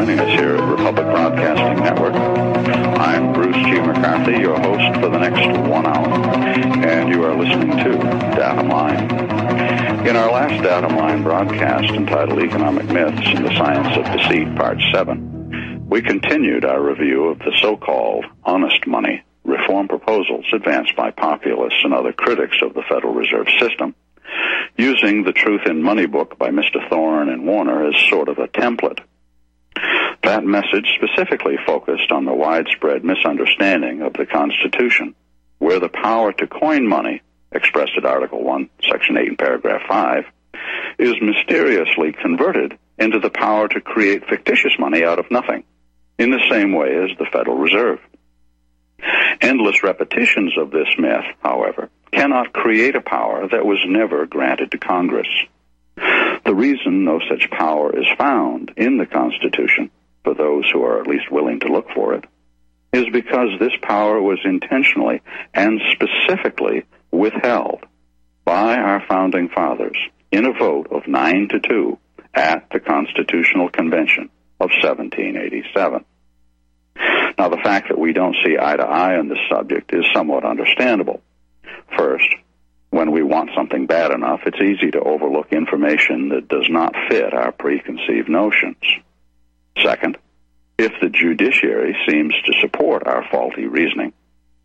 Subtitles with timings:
[0.00, 2.14] joining us here at Republic Broadcasting Network.
[2.14, 3.80] I'm Bruce G.
[3.80, 6.08] McCarthy, your host for the next one hour,
[6.86, 7.98] and you are listening to
[8.34, 10.06] Datum Line.
[10.06, 14.78] In our last Datum Line broadcast entitled Economic Myths and the Science of Deceit, Part
[14.90, 21.84] 7, we continued our review of the so-called honest money reform proposals advanced by populists
[21.84, 23.94] and other critics of the Federal Reserve System
[24.78, 26.88] using the Truth in Money book by Mr.
[26.88, 29.00] Thoren and Warner as sort of a template
[30.22, 35.14] that message specifically focused on the widespread misunderstanding of the Constitution,
[35.58, 37.22] where the power to coin money,
[37.52, 40.24] expressed at Article 1, Section 8, and Paragraph 5,
[40.98, 45.64] is mysteriously converted into the power to create fictitious money out of nothing,
[46.18, 47.98] in the same way as the Federal Reserve.
[49.40, 54.78] Endless repetitions of this myth, however, cannot create a power that was never granted to
[54.78, 55.28] Congress.
[55.96, 59.90] The reason no such power is found in the Constitution,
[60.24, 62.24] for those who are at least willing to look for it,
[62.92, 65.22] is because this power was intentionally
[65.54, 67.84] and specifically withheld
[68.44, 69.96] by our founding fathers
[70.32, 71.98] in a vote of 9 to 2
[72.34, 74.30] at the Constitutional Convention
[74.60, 76.04] of 1787.
[77.38, 80.44] Now, the fact that we don't see eye to eye on this subject is somewhat
[80.44, 81.22] understandable.
[81.96, 82.28] First,
[82.90, 87.32] when we want something bad enough, it's easy to overlook information that does not fit
[87.32, 88.82] our preconceived notions.
[89.78, 90.18] Second,
[90.78, 94.12] if the judiciary seems to support our faulty reasoning,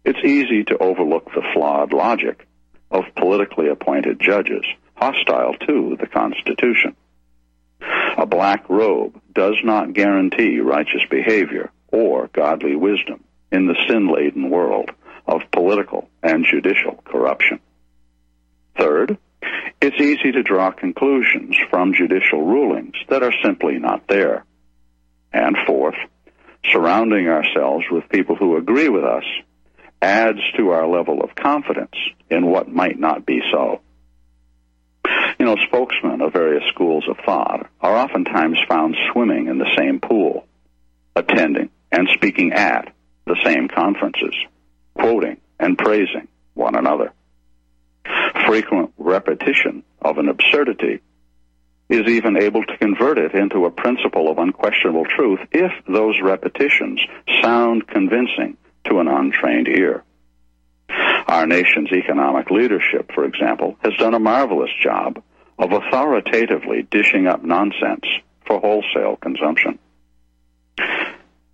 [0.03, 2.47] it's easy to overlook the flawed logic
[2.91, 4.65] of politically appointed judges
[4.95, 6.95] hostile to the Constitution.
[8.17, 14.49] A black robe does not guarantee righteous behavior or godly wisdom in the sin laden
[14.49, 14.91] world
[15.27, 17.59] of political and judicial corruption.
[18.77, 19.17] Third,
[19.81, 24.45] it's easy to draw conclusions from judicial rulings that are simply not there.
[25.35, 25.97] And fourth,
[26.71, 29.25] surrounding ourselves with people who agree with us
[30.01, 31.91] adds to our level of confidence
[32.29, 33.81] in what might not be so.
[35.37, 39.99] You know, spokesmen of various schools of thought are oftentimes found swimming in the same
[39.99, 40.47] pool,
[41.17, 42.93] attending and speaking at
[43.25, 44.35] the same conferences,
[44.97, 47.11] quoting and praising one another.
[48.47, 51.01] Frequent repetition of an absurdity
[51.89, 56.99] is even able to convert it into a principle of unquestionable truth if those repetitions
[57.41, 60.03] sound convincing to an untrained ear.
[61.27, 65.21] Our nation's economic leadership, for example, has done a marvelous job
[65.57, 68.05] of authoritatively dishing up nonsense
[68.45, 69.79] for wholesale consumption.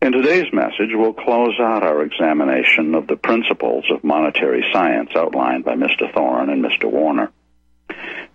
[0.02, 5.64] In today's message, we'll close out our examination of the principles of monetary science outlined
[5.64, 6.12] by Mr.
[6.12, 6.90] Thoren and Mr.
[6.90, 7.32] Warner.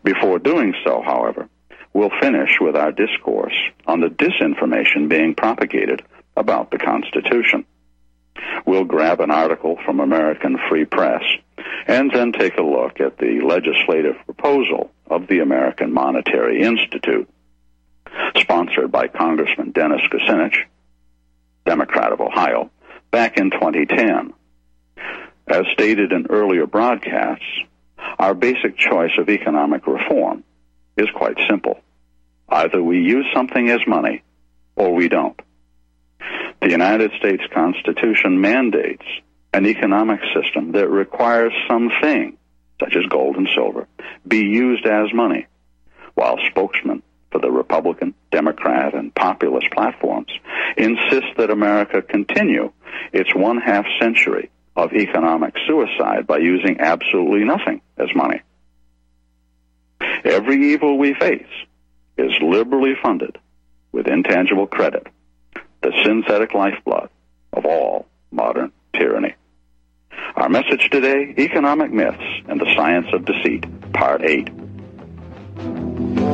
[0.05, 1.49] Before doing so, however,
[1.97, 3.55] we'll finish with our discourse
[3.87, 6.03] on the disinformation being propagated
[6.37, 7.65] about the Constitution.
[8.67, 11.23] We'll grab an article from American Free Press
[11.87, 17.31] and then take a look at the legislative proposal of the American Monetary Institute,
[18.37, 20.67] sponsored by Congressman Dennis Kucinich
[21.65, 22.71] Democrat of Ohio,
[23.11, 24.35] back in 2010.
[25.49, 27.45] As stated in earlier broadcasts,
[28.19, 30.45] our basic choice of economic reform
[30.99, 31.81] is quite simple.
[32.49, 34.23] Either we use something as money
[34.77, 35.41] or we don't.
[36.61, 39.05] The United States Constitution mandates
[39.53, 42.37] an economic system that requires something,
[42.81, 43.87] such as gold and silver,
[44.27, 45.47] be used as money,
[46.15, 50.31] while spokesmen for the Republican, Democrat, and populist platforms
[50.77, 52.73] insist that America continue
[53.13, 58.41] its one half century of economic suicide by using absolutely nothing as money.
[60.25, 61.47] Every evil we face
[62.17, 63.39] is liberally funded
[63.93, 65.07] with intangible credit,
[65.83, 67.09] the synthetic lifeblood
[67.53, 69.35] of all modern tyranny.
[70.35, 74.51] Our message today Economic Myths and the Science of Deceit, Part 8.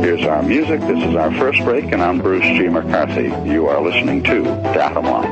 [0.03, 0.81] Here's our music.
[0.81, 2.69] This is our first break, and I'm Bruce G.
[2.69, 3.33] McCarthy.
[3.49, 4.43] You are listening to
[4.75, 5.31] Datum Line.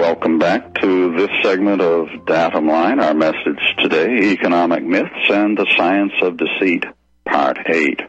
[0.00, 2.98] Welcome back to this segment of Datum Line.
[2.98, 6.84] Our message today, Economic Myths and the Science of Deceit,
[7.26, 8.00] Part 8.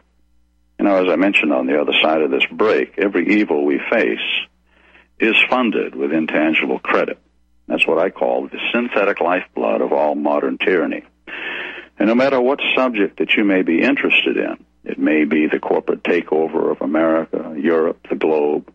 [0.78, 3.80] You know, as I mentioned on the other side of this break, every evil we
[3.90, 4.18] face
[5.18, 7.18] is funded with intangible credit.
[7.66, 11.02] That's what I call the synthetic lifeblood of all modern tyranny.
[11.98, 15.58] And no matter what subject that you may be interested in, it may be the
[15.58, 18.72] corporate takeover of America, Europe, the globe,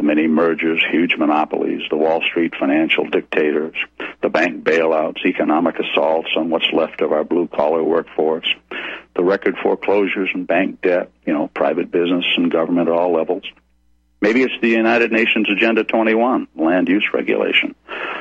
[0.00, 3.76] the many mergers, huge monopolies, the Wall Street financial dictators,
[4.22, 8.46] the bank bailouts, economic assaults on what's left of our blue collar workforce,
[9.14, 13.44] the record foreclosures and bank debt, you know, private business and government at all levels,
[14.22, 17.74] Maybe it's the United Nations Agenda 21, land use regulation,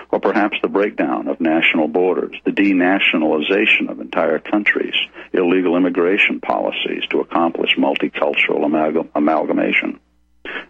[0.09, 4.93] or perhaps the breakdown of national borders, the denationalization of entire countries,
[5.33, 9.99] illegal immigration policies to accomplish multicultural amalgam- amalgamation,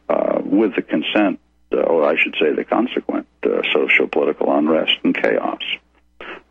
[0.07, 1.39] uh, with the consent,
[1.71, 5.61] uh, or I should say the consequent, uh, social political unrest and chaos.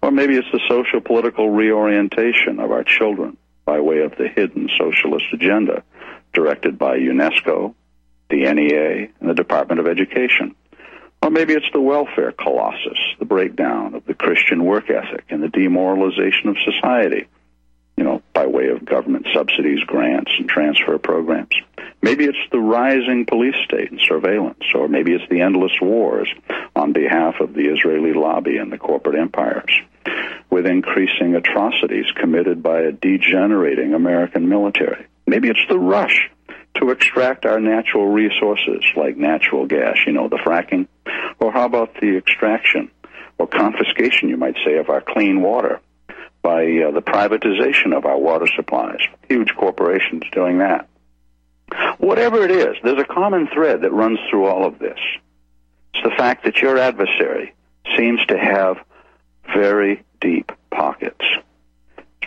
[0.03, 4.69] Or maybe it's the social political reorientation of our children by way of the hidden
[4.79, 5.83] socialist agenda
[6.33, 7.75] directed by UNESCO,
[8.31, 10.55] the NEA, and the Department of Education.
[11.23, 15.49] Or maybe it's the welfare colossus, the breakdown of the Christian work ethic and the
[15.49, 17.27] demoralization of society,
[17.99, 21.53] you know, by way of government subsidies, grants, and transfer programs.
[22.00, 26.29] Maybe it's the rising police state and surveillance, or maybe it's the endless wars
[26.77, 29.73] on behalf of the Israeli lobby and the corporate empires,
[30.49, 35.05] with increasing atrocities committed by a degenerating American military.
[35.27, 36.31] Maybe it's the rush
[36.77, 40.87] to extract our natural resources like natural gas, you know, the fracking?
[41.41, 42.93] Or how about the extraction
[43.39, 45.81] or confiscation, you might say, of our clean water
[46.43, 49.00] by uh, the privatization of our water supplies?
[49.29, 50.88] Huge corporations doing that.
[51.99, 54.99] Whatever it is, there's a common thread that runs through all of this.
[55.94, 57.55] It's the fact that your adversary
[57.96, 58.79] seems to have
[59.55, 61.25] very deep pockets.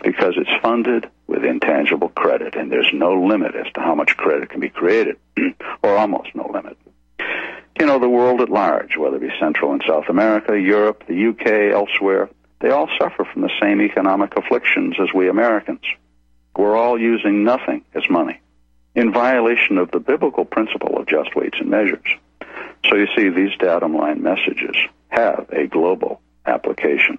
[0.03, 4.49] Because it's funded with intangible credit, and there's no limit as to how much credit
[4.49, 5.17] can be created,
[5.83, 6.77] or almost no limit.
[7.79, 11.27] You know, the world at large, whether it be Central and South America, Europe, the
[11.29, 12.29] UK, elsewhere,
[12.61, 15.81] they all suffer from the same economic afflictions as we Americans.
[16.55, 18.39] We're all using nothing as money,
[18.95, 22.05] in violation of the biblical principle of just weights and measures.
[22.89, 24.75] So you see, these datum line messages
[25.09, 27.17] have a global application.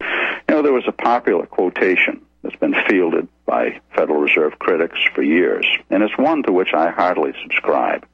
[0.00, 5.22] You know, there was a popular quotation that's been fielded by Federal Reserve critics for
[5.22, 8.06] years, and it's one to which I heartily subscribe.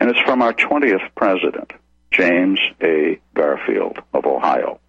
[0.00, 1.72] And it's from our 20th president,
[2.10, 3.20] James A.
[3.34, 4.80] Garfield of Ohio.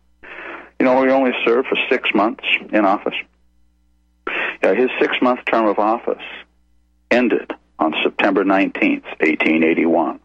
[0.79, 3.15] You know, he only served for six months in office.
[4.63, 6.23] Yeah, his six month term of office
[7.11, 10.19] ended on September 19th, 1881,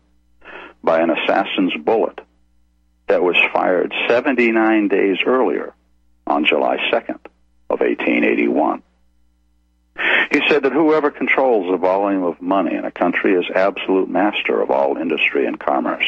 [0.83, 2.21] by an assassin's bullet
[3.09, 5.75] that was fired 79 days earlier
[6.26, 7.19] on July 2nd
[7.69, 8.83] of 1881.
[10.30, 14.61] He said that whoever controls the volume of money in a country is absolute master
[14.61, 16.07] of all industry and commerce.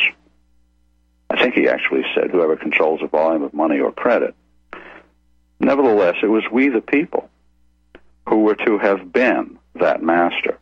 [1.42, 4.36] Think he actually said whoever controls the volume of money or credit.
[5.58, 7.28] Nevertheless, it was we the people
[8.28, 10.56] who were to have been that master.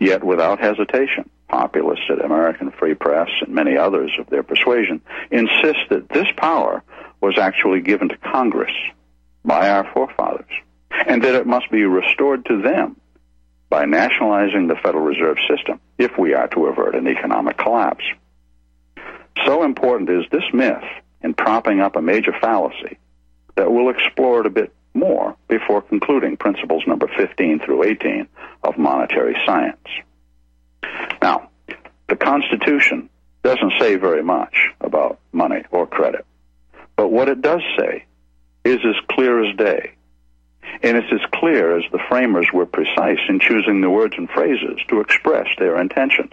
[0.00, 5.78] Yet without hesitation, populists at American Free Press and many others of their persuasion insist
[5.90, 6.82] that this power
[7.20, 8.74] was actually given to Congress
[9.44, 10.50] by our forefathers,
[11.06, 12.96] and that it must be restored to them
[13.68, 18.04] by nationalizing the Federal Reserve System if we are to avert an economic collapse.
[19.46, 20.82] So important is this myth
[21.22, 22.98] in propping up a major fallacy
[23.56, 28.28] that we'll explore it a bit more before concluding principles number 15 through 18
[28.62, 29.86] of monetary science.
[31.22, 31.50] Now,
[32.08, 33.08] the Constitution
[33.42, 36.26] doesn't say very much about money or credit,
[36.96, 38.04] but what it does say
[38.64, 39.92] is as clear as day.
[40.82, 44.78] And it's as clear as the framers were precise in choosing the words and phrases
[44.88, 46.32] to express their intentions.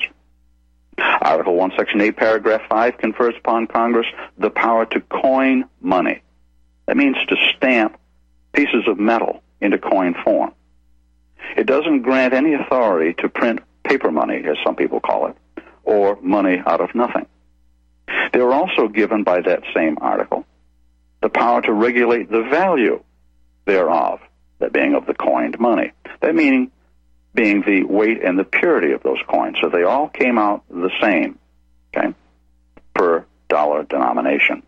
[0.98, 6.22] Article 1, Section 8, Paragraph 5 confers upon Congress the power to coin money.
[6.88, 8.00] That means to stamp
[8.54, 10.54] pieces of metal into coin form.
[11.56, 15.38] It doesn't grant any authority to print paper money, as some people call it,
[15.84, 17.28] or money out of nothing.
[18.34, 20.46] They were also given by that same article
[21.22, 23.04] the power to regulate the value
[23.66, 24.20] thereof,
[24.60, 25.92] that being of the coined money.
[26.22, 26.72] That meaning
[27.38, 29.58] being the weight and the purity of those coins.
[29.62, 31.38] So they all came out the same,
[31.96, 32.14] okay,
[32.94, 34.64] per dollar denomination.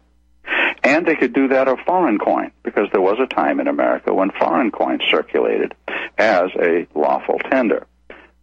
[0.84, 4.14] And they could do that of foreign coin, because there was a time in America
[4.14, 5.74] when foreign coins circulated
[6.18, 7.88] as a lawful tender.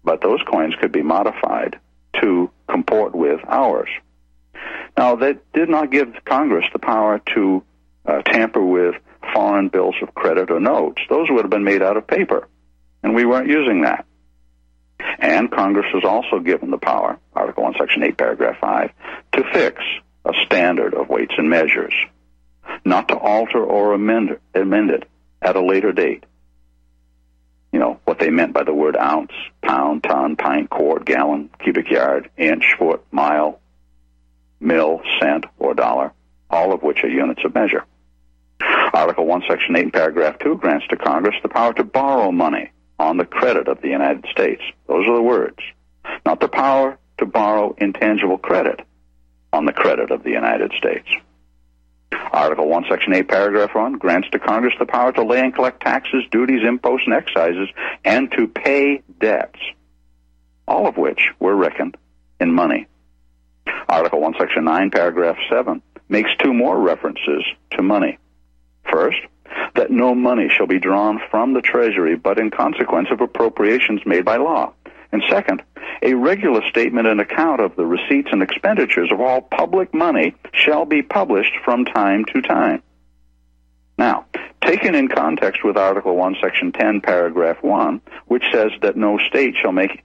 [0.04, 1.78] But those coins could be modified
[2.20, 3.88] to comport with ours.
[4.98, 7.62] Now, that did not give Congress the power to
[8.04, 8.96] uh, tamper with
[9.32, 11.00] foreign bills of credit or notes.
[11.08, 12.48] Those would have been made out of paper,
[13.02, 14.04] and we weren't using that.
[14.98, 18.90] And Congress was also given the power, Article 1, Section 8, Paragraph 5,
[19.32, 19.82] to fix
[20.24, 21.94] a standard of weights and measures,
[22.84, 25.08] not to alter or amend, amend it
[25.42, 26.24] at a later date.
[27.72, 31.90] You know, what they meant by the word ounce, pound, ton, pint, quart, gallon, cubic
[31.90, 33.60] yard, inch, foot, mile,
[34.60, 36.12] mill, cent, or dollar,
[36.48, 37.84] all of which are units of measure.
[38.60, 43.16] Article 1, Section 8, Paragraph 2 grants to Congress the power to borrow money on
[43.16, 44.62] the credit of the United States.
[44.86, 45.58] Those are the words.
[46.24, 48.80] Not the power to borrow intangible credit
[49.52, 51.08] on the credit of the United States.
[52.12, 55.82] Article 1, Section 8, Paragraph 1 grants to Congress the power to lay and collect
[55.82, 57.68] taxes, duties, imposts, and excises,
[58.04, 59.58] and to pay debts,
[60.68, 61.96] all of which were reckoned
[62.40, 62.86] in money.
[63.88, 68.18] Article 1, Section 9, Paragraph 7 makes two more references to money.
[68.90, 69.18] First,
[69.74, 74.24] that no money shall be drawn from the Treasury but in consequence of appropriations made
[74.24, 74.72] by law.
[75.12, 75.62] And second,
[76.02, 80.84] a regular statement and account of the receipts and expenditures of all public money shall
[80.84, 82.82] be published from time to time.
[83.98, 84.26] Now,
[84.62, 89.54] taken in context with Article 1, Section 10, Paragraph 1, which says that no state
[89.60, 90.04] shall make,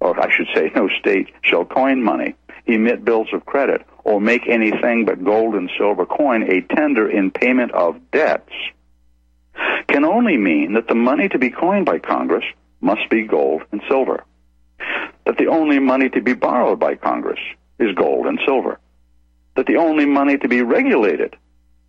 [0.00, 2.34] or I should say, no state shall coin money,
[2.66, 7.30] emit bills of credit, or make anything but gold and silver coin a tender in
[7.30, 8.52] payment of debts,
[9.88, 12.44] can only mean that the money to be coined by Congress
[12.80, 14.24] must be gold and silver.
[15.26, 17.40] That the only money to be borrowed by Congress
[17.78, 18.78] is gold and silver.
[19.56, 21.36] That the only money to be regulated,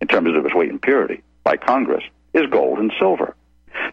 [0.00, 3.34] in terms of its weight and purity, by Congress is gold and silver.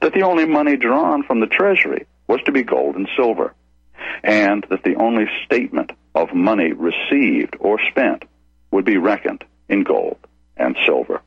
[0.02, 3.54] That the only money drawn from the Treasury was to be gold and silver.
[4.24, 8.26] And that the only statement of money received or spent
[8.72, 10.18] would be reckoned in gold
[10.58, 11.22] and silver.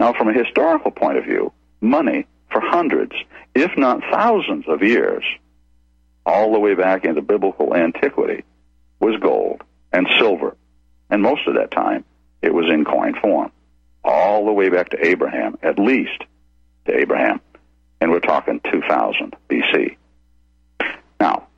[0.00, 3.12] Now, from a historical point of view, money for hundreds,
[3.54, 5.24] if not thousands of years,
[6.24, 8.44] all the way back into biblical antiquity,
[9.00, 9.62] was gold
[9.92, 10.56] and silver.
[11.10, 12.04] And most of that time,
[12.42, 13.50] it was in coin form.
[14.04, 16.24] All the way back to Abraham, at least
[16.86, 17.40] to Abraham.
[18.00, 19.96] And we're talking 2000 BC.
[21.20, 21.48] Now,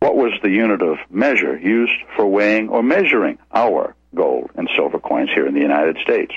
[0.00, 4.98] what was the unit of measure used for weighing or measuring our gold and silver
[4.98, 6.32] coins here in the United States?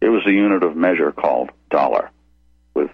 [0.00, 2.10] It was the unit of measure called dollar,
[2.74, 2.90] with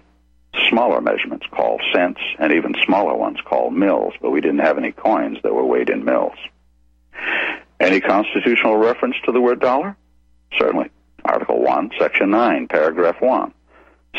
[0.69, 4.91] smaller measurements called cents and even smaller ones called mills, but we didn't have any
[4.91, 6.37] coins that were weighed in mills.
[7.79, 9.95] Any constitutional reference to the word dollar?
[10.57, 10.89] Certainly.
[11.23, 13.53] Article 1, Section 9, Paragraph 1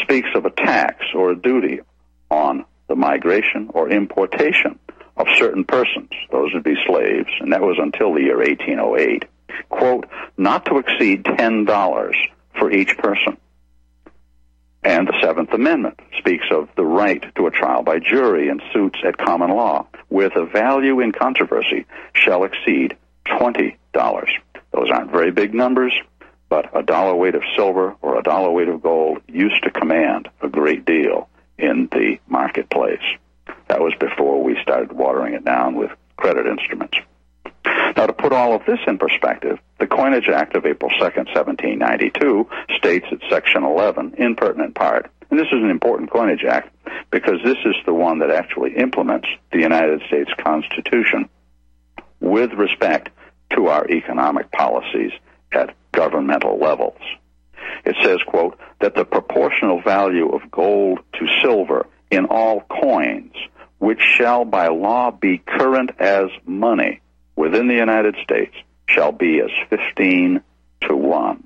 [0.03, 1.81] speaks of a tax or a duty
[2.31, 4.79] on the migration or importation
[5.17, 6.11] of certain persons.
[6.31, 9.25] Those would be slaves, and that was until the year 1808.
[9.69, 12.15] Quote, not to exceed $10
[12.59, 13.37] for each person.
[14.85, 18.99] And the Seventh Amendment speaks of the right to a trial by jury in suits
[19.05, 23.75] at common law, where the value in controversy shall exceed $20.
[24.73, 25.93] Those aren't very big numbers,
[26.49, 30.29] but a dollar weight of silver or a dollar weight of gold used to command
[30.41, 33.03] a great deal in the marketplace.
[33.69, 36.97] That was before we started watering it down with credit instruments.
[37.65, 42.49] Now, to put all of this in perspective, the Coinage Act of April 2, 1792,
[42.77, 46.75] states at Section 11, in pertinent part, and this is an important Coinage Act
[47.11, 51.29] because this is the one that actually implements the United States Constitution
[52.21, 53.11] with respect
[53.55, 55.13] to our economic policies
[55.53, 57.01] at governmental levels.
[57.85, 63.35] It says, quote, that the proportional value of gold to silver in all coins,
[63.79, 67.01] which shall by law be current as money,
[67.37, 68.55] within the United States
[68.87, 70.41] shall be as 15
[70.83, 71.45] to 1.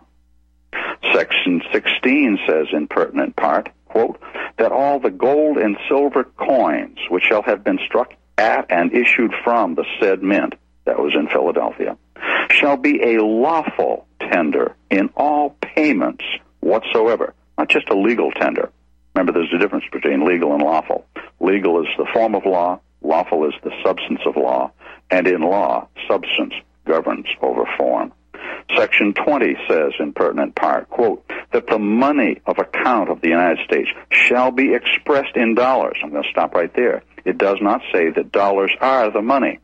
[1.13, 4.21] Section 16 says in pertinent part, quote,
[4.59, 9.33] that all the gold and silver coins which shall have been struck at and issued
[9.45, 11.97] from the said mint, that was in Philadelphia,
[12.51, 16.25] shall be a lawful tender in all payments
[16.61, 18.71] whatsoever, not just a legal tender.
[19.15, 21.05] Remember, there's a difference between legal and lawful.
[21.41, 24.73] Legal is the form of law, lawful is the substance of law,
[25.11, 26.55] and in law, substance
[26.87, 28.13] governs over form.
[28.77, 33.65] Section 20 says in pertinent part, quote, that the money of account of the United
[33.65, 35.99] States shall be expressed in dollars.
[36.03, 37.03] I'm going to stop right there.
[37.25, 39.59] It does not say that dollars are the money.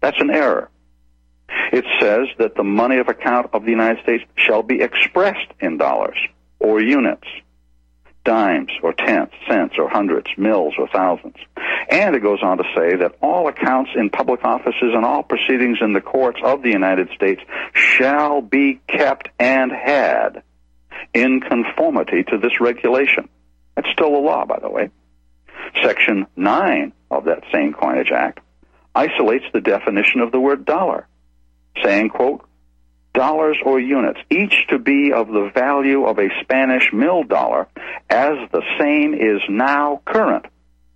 [0.00, 0.70] That's an error.
[1.72, 5.78] It says that the money of account of the United States shall be expressed in
[5.78, 6.18] dollars
[6.58, 7.26] or units
[8.26, 11.36] dimes or tenths, cents or hundreds, mills or thousands.
[11.88, 15.78] And it goes on to say that all accounts in public offices and all proceedings
[15.80, 17.40] in the courts of the United States
[17.72, 20.42] shall be kept and had
[21.14, 23.28] in conformity to this regulation.
[23.76, 24.90] That's still a law, by the way.
[25.82, 28.40] Section 9 of that same Coinage Act
[28.94, 31.06] isolates the definition of the word dollar,
[31.82, 32.46] saying, quote,
[33.12, 37.66] dollars or units, each to be of the value of a Spanish mill dollar,
[38.10, 40.46] as the same is now current.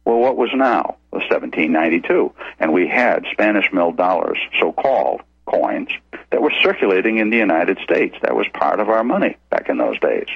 [0.04, 0.96] Well, what was now?
[1.12, 2.32] The 1792.
[2.58, 5.90] And we had Spanish mill dollars, so called coins,
[6.30, 8.16] that were circulating in the United States.
[8.22, 10.28] That was part of our money back in those days.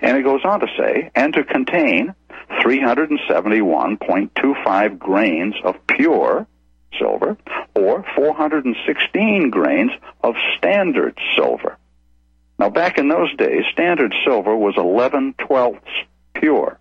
[0.00, 2.14] And it goes on to say, and to contain
[2.62, 6.46] 371.25 grains of pure
[6.98, 7.36] silver
[7.74, 11.76] or 416 grains of standard silver.
[12.58, 15.90] Now, back in those days, standard silver was 11 twelfths
[16.34, 16.78] pure.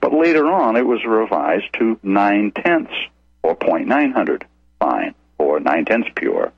[0.00, 2.94] But later on, it was revised to 9 tenths
[3.42, 4.42] or 0.900
[4.78, 6.52] fine or 9 tenths pure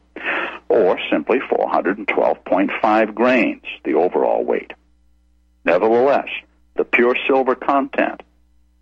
[0.68, 4.73] or simply 412.5 grains, the overall weight.
[5.64, 6.29] Nevertheless,
[6.77, 8.23] the pure silver content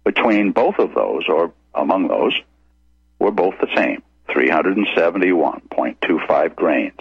[0.05, 2.35] between both of those, or among those,
[3.19, 7.01] were both the same 371.25 grains.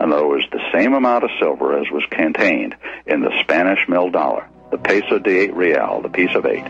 [0.00, 4.10] In other words, the same amount of silver as was contained in the Spanish mill
[4.10, 6.66] dollar, the peso de eight real, the piece of eight.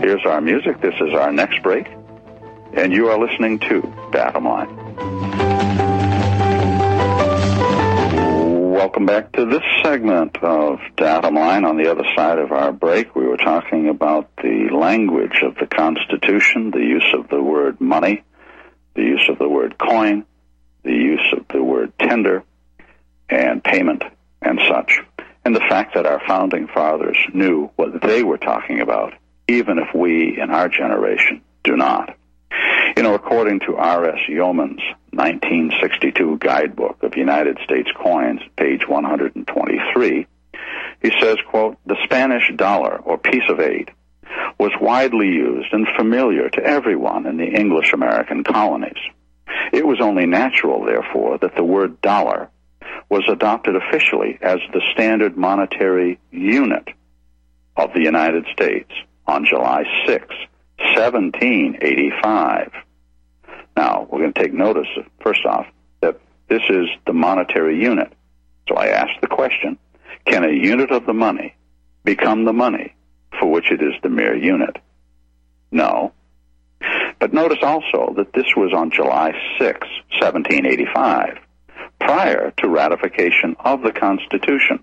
[0.00, 0.80] Here's our music.
[0.80, 1.86] This is our next break.
[2.74, 3.80] And you are listening to
[4.12, 5.43] Datum Line.
[8.84, 11.64] Welcome back to this segment of Datum Line.
[11.64, 15.66] On the other side of our break, we were talking about the language of the
[15.66, 18.22] Constitution, the use of the word money,
[18.94, 20.26] the use of the word coin,
[20.82, 22.44] the use of the word tender,
[23.30, 24.04] and payment,
[24.42, 25.00] and such.
[25.46, 29.14] And the fact that our founding fathers knew what they were talking about,
[29.48, 32.14] even if we in our generation do not.
[32.96, 34.20] You know, according to R.S.
[34.28, 34.80] Yeoman's
[35.10, 40.26] 1962 Guidebook of United States Coins, page 123,
[41.02, 43.88] he says, quote, the Spanish dollar, or piece of eight,
[44.58, 48.98] was widely used and familiar to everyone in the English American colonies.
[49.72, 52.48] It was only natural, therefore, that the word dollar
[53.08, 56.88] was adopted officially as the standard monetary unit
[57.76, 58.90] of the United States
[59.26, 60.26] on July 6,
[60.78, 62.72] 1785.
[63.76, 64.86] Now, we're going to take notice,
[65.22, 65.66] first off,
[66.00, 68.12] that this is the monetary unit.
[68.68, 69.78] So I ask the question,
[70.24, 71.54] can a unit of the money
[72.04, 72.94] become the money
[73.38, 74.76] for which it is the mere unit?
[75.70, 76.12] No.
[77.18, 79.80] But notice also that this was on July 6,
[80.20, 81.38] 1785,
[82.00, 84.82] prior to ratification of the Constitution.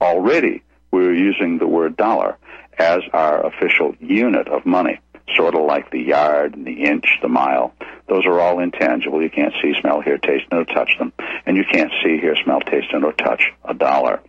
[0.00, 2.36] Already, we were using the word dollar
[2.78, 5.00] as our official unit of money
[5.36, 7.74] sort of like the yard and the inch, the mile.
[8.08, 9.22] Those are all intangible.
[9.22, 11.12] You can't see, smell, hear, taste, nor touch them.
[11.46, 14.20] And you can't see, hear, smell, taste, nor touch a dollar.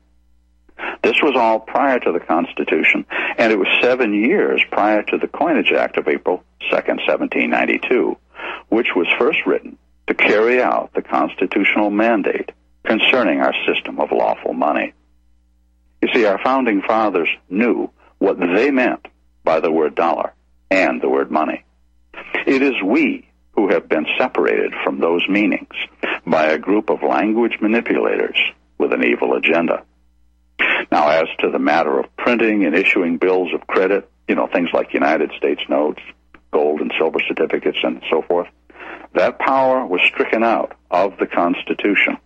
[1.03, 3.05] This was all prior to the Constitution,
[3.37, 8.17] and it was seven years prior to the Coinage Act of April 2nd, 1792,
[8.69, 12.51] which was first written to carry out the constitutional mandate
[12.83, 14.93] concerning our system of lawful money.
[16.01, 19.07] You see, our founding fathers knew what they meant
[19.43, 20.33] by the word dollar
[20.69, 21.63] and the word money.
[22.45, 25.75] It is we who have been separated from those meanings
[26.25, 28.37] by a group of language manipulators
[28.77, 29.83] with an evil agenda.
[30.91, 34.69] Now, as to the matter of printing and issuing bills of credit, you know, things
[34.73, 36.01] like United States notes,
[36.51, 38.47] gold and silver certificates, and so forth,
[39.13, 42.17] that power was stricken out of the Constitution.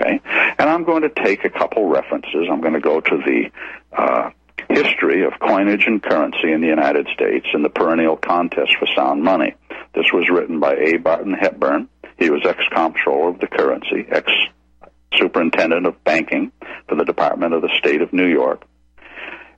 [0.00, 0.20] Okay?
[0.58, 2.46] And I'm going to take a couple references.
[2.50, 3.50] I'm going to go to the
[3.92, 4.30] uh,
[4.68, 9.22] history of coinage and currency in the United States and the perennial contest for sound
[9.22, 9.54] money.
[9.94, 10.96] This was written by A.
[10.98, 11.88] Barton Hepburn.
[12.18, 16.52] He was ex-comptroller of the currency, ex-superintendent of banking
[16.88, 18.62] for the Department of the State of New York,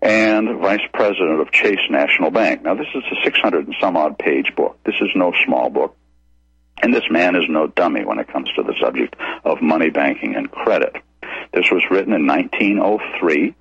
[0.03, 2.63] and vice president of Chase National Bank.
[2.63, 4.79] Now, this is a 600 and some odd page book.
[4.85, 5.97] This is no small book.
[6.83, 10.35] And this man is no dummy when it comes to the subject of money banking
[10.35, 10.97] and credit.
[11.53, 13.55] This was written in 1903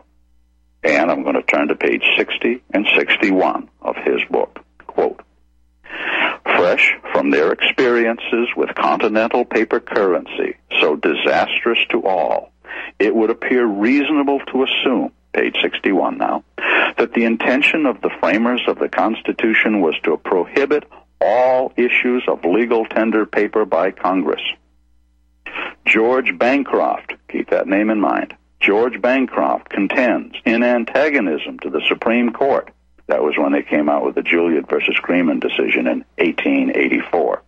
[0.84, 4.60] and I'm going to turn to page 60 and 61 of his book.
[4.88, 5.22] Quote,
[6.44, 12.52] Fresh from their experiences with continental paper currency, so disastrous to all,
[12.98, 16.44] it would appear reasonable to assume, page 61 now,
[16.98, 20.84] that the intention of the framers of the Constitution was to prohibit
[21.22, 24.42] all issues of legal tender paper by Congress.
[25.86, 32.32] George Bancroft, keep that name in mind, George Bancroft contends in antagonism to the Supreme
[32.32, 32.72] Court.
[33.08, 37.42] That was when they came out with the Juilliard versus Greenman decision in 1884.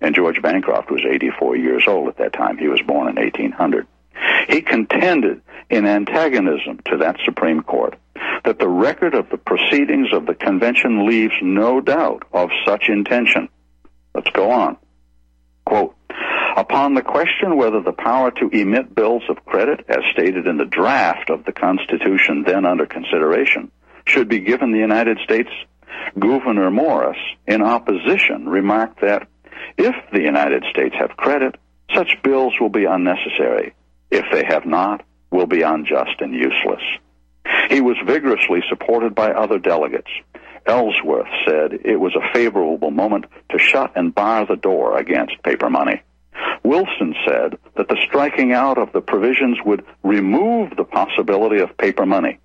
[0.00, 2.58] And George Bancroft was 84 years old at that time.
[2.58, 3.86] He was born in 1800.
[4.48, 7.98] He contended in antagonism to that Supreme Court
[8.44, 13.48] that the record of the proceedings of the convention leaves no doubt of such intention.
[14.14, 14.76] Let's go on.
[15.64, 15.94] Quote,
[16.56, 20.64] Upon the question whether the power to emit bills of credit, as stated in the
[20.64, 23.72] draft of the Constitution then under consideration,
[24.06, 25.50] should be given the United States,
[26.16, 29.26] Gouverneur Morris, in opposition, remarked that
[29.76, 31.56] if the United States have credit,
[31.92, 33.74] such bills will be unnecessary.
[34.12, 36.82] If they have not, will be unjust and useless.
[37.68, 40.10] He was vigorously supported by other delegates.
[40.66, 45.68] Ellsworth said it was a favorable moment to shut and bar the door against paper
[45.68, 46.02] money.
[46.62, 52.06] Wilson said that the striking out of the provisions would remove the possibility of paper
[52.06, 52.38] money.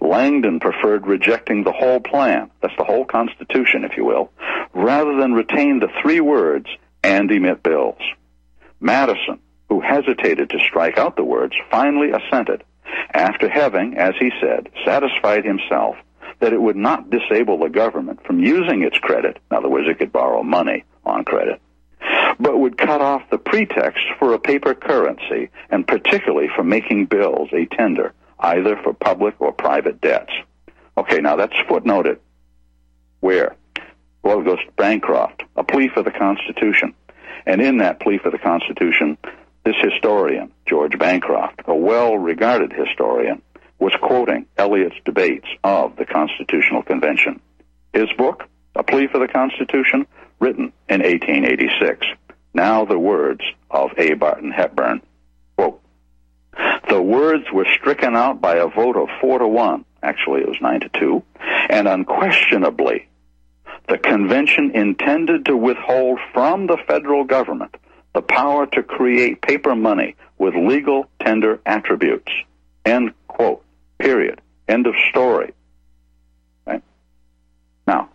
[0.00, 4.30] Langdon preferred rejecting the whole plan, that's the whole Constitution, if you will,
[4.74, 6.66] rather than retain the three words
[7.04, 8.00] and emit bills.
[8.80, 12.64] Madison, who hesitated to strike out the words, finally assented,
[13.14, 15.96] after having, as he said, satisfied himself
[16.40, 19.98] that it would not disable the government from using its credit, in other words, it
[19.98, 21.60] could borrow money on credit,
[22.42, 27.48] but would cut off the pretext for a paper currency, and particularly for making bills
[27.52, 30.32] a tender, either for public or private debts.
[30.98, 32.18] Okay, now that's footnoted.
[33.20, 33.54] Where?
[34.24, 36.94] Well, it goes to Bancroft, a plea for the Constitution.
[37.46, 39.18] And in that plea for the Constitution,
[39.64, 43.40] this historian, George Bancroft, a well regarded historian,
[43.78, 47.40] was quoting Elliot's debates of the Constitutional Convention.
[47.92, 50.06] His book, A Plea for the Constitution,
[50.40, 52.06] written in 1886.
[52.54, 54.14] Now the words of A.
[54.14, 55.02] Barton Hepburn.
[55.56, 55.80] Quote,
[56.88, 59.84] the words were stricken out by a vote of four to one.
[60.02, 61.22] Actually, it was nine to two.
[61.70, 63.08] And unquestionably,
[63.88, 67.76] the convention intended to withhold from the federal government
[68.14, 72.30] the power to create paper money with legal tender attributes.
[72.84, 73.64] End quote.
[73.98, 74.40] Period.
[74.68, 75.54] End of story.
[76.66, 76.82] Right?
[77.86, 78.10] Now,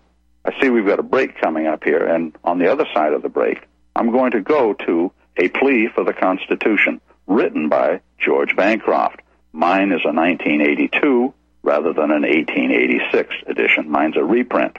[0.46, 3.22] I see we've got a break coming up here, and on the other side of
[3.22, 3.68] the break,
[3.98, 9.22] I'm going to go to a plea for the Constitution written by George Bancroft.
[9.52, 11.34] Mine is a 1982
[11.64, 13.90] rather than an 1886 edition.
[13.90, 14.78] Mine's a reprint.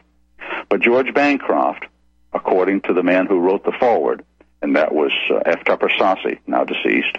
[0.69, 1.87] But George Bancroft,
[2.33, 4.25] according to the man who wrote the foreword,
[4.63, 5.65] and that was uh, F.
[5.65, 7.19] Tupper Saucy, now deceased,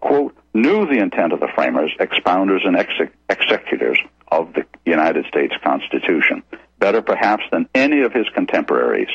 [0.00, 5.54] quote, knew the intent of the framers, expounders, and ex- executors of the United States
[5.64, 6.44] Constitution,
[6.78, 9.10] better perhaps than any of his contemporaries.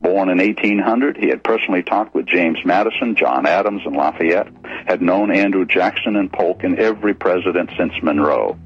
[0.00, 4.48] Born in 1800, he had personally talked with James Madison, John Adams, and Lafayette,
[4.86, 8.58] had known Andrew Jackson and Polk and every president since Monroe.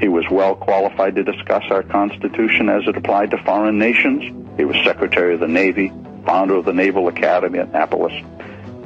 [0.00, 4.22] He was well qualified to discuss our Constitution as it applied to foreign nations.
[4.56, 5.92] He was Secretary of the Navy,
[6.24, 8.12] founder of the Naval Academy at Annapolis,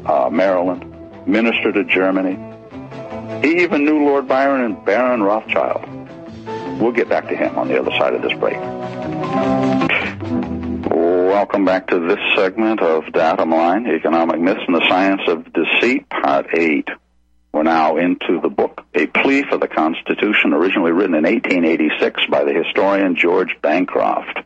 [0.07, 0.85] uh, Maryland,
[1.27, 2.39] minister to Germany.
[3.43, 5.85] He even knew Lord Byron and Baron Rothschild.
[6.81, 8.59] We'll get back to him on the other side of this break.
[11.41, 16.07] Welcome back to this segment of Datum Line, Economic Myths and the Science of Deceit,
[16.11, 16.87] Part 8.
[17.55, 22.45] We're now into the book, A Plea for the Constitution, originally written in 1886 by
[22.45, 24.41] the historian George Bancroft.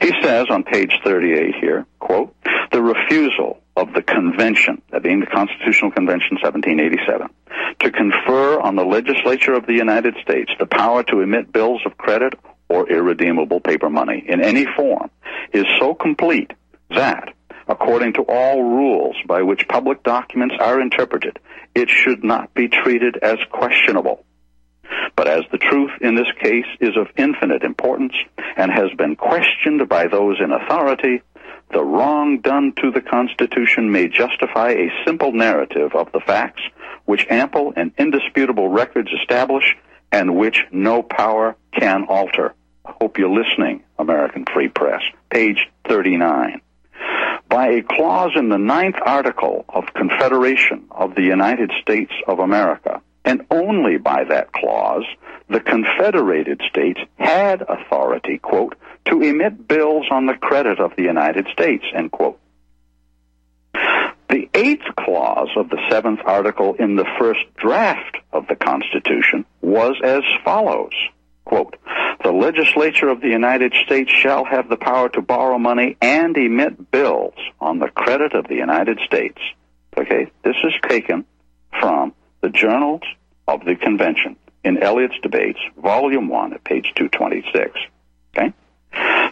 [0.00, 2.34] He says on page 38 here, quote,
[2.72, 7.28] the refusal of the convention, that being the Constitutional Convention 1787,
[7.80, 11.98] to confer on the legislature of the United States the power to emit bills of
[11.98, 12.32] credit
[12.70, 15.10] or irredeemable paper money in any form
[15.52, 16.52] is so complete
[16.90, 17.34] that,
[17.68, 21.38] according to all rules by which public documents are interpreted,
[21.74, 24.24] it should not be treated as questionable.
[25.16, 28.14] But as the truth in this case is of infinite importance
[28.56, 31.22] and has been questioned by those in authority,
[31.72, 36.62] the wrong done to the Constitution may justify a simple narrative of the facts
[37.04, 39.76] which ample and indisputable records establish
[40.12, 42.54] and which no power can alter.
[43.00, 45.02] Hope you're listening, American Free Press.
[45.30, 46.60] Page 39.
[47.48, 53.02] By a clause in the ninth article of Confederation of the United States of America,
[53.24, 55.04] and only by that clause,
[55.48, 58.76] the Confederated States had authority, quote,
[59.06, 62.38] to emit bills on the credit of the United States, end quote.
[63.72, 69.96] The eighth clause of the seventh article in the first draft of the Constitution was
[70.04, 70.92] as follows,
[71.50, 71.76] quote,
[72.22, 76.92] the legislature of the United States shall have the power to borrow money and emit
[76.92, 79.38] bills on the credit of the United States.
[79.98, 81.24] Okay, this is taken
[81.80, 83.02] from the journals
[83.48, 87.72] of the convention in Elliot's Debates, Volume 1 at page 226.
[88.36, 88.52] Okay?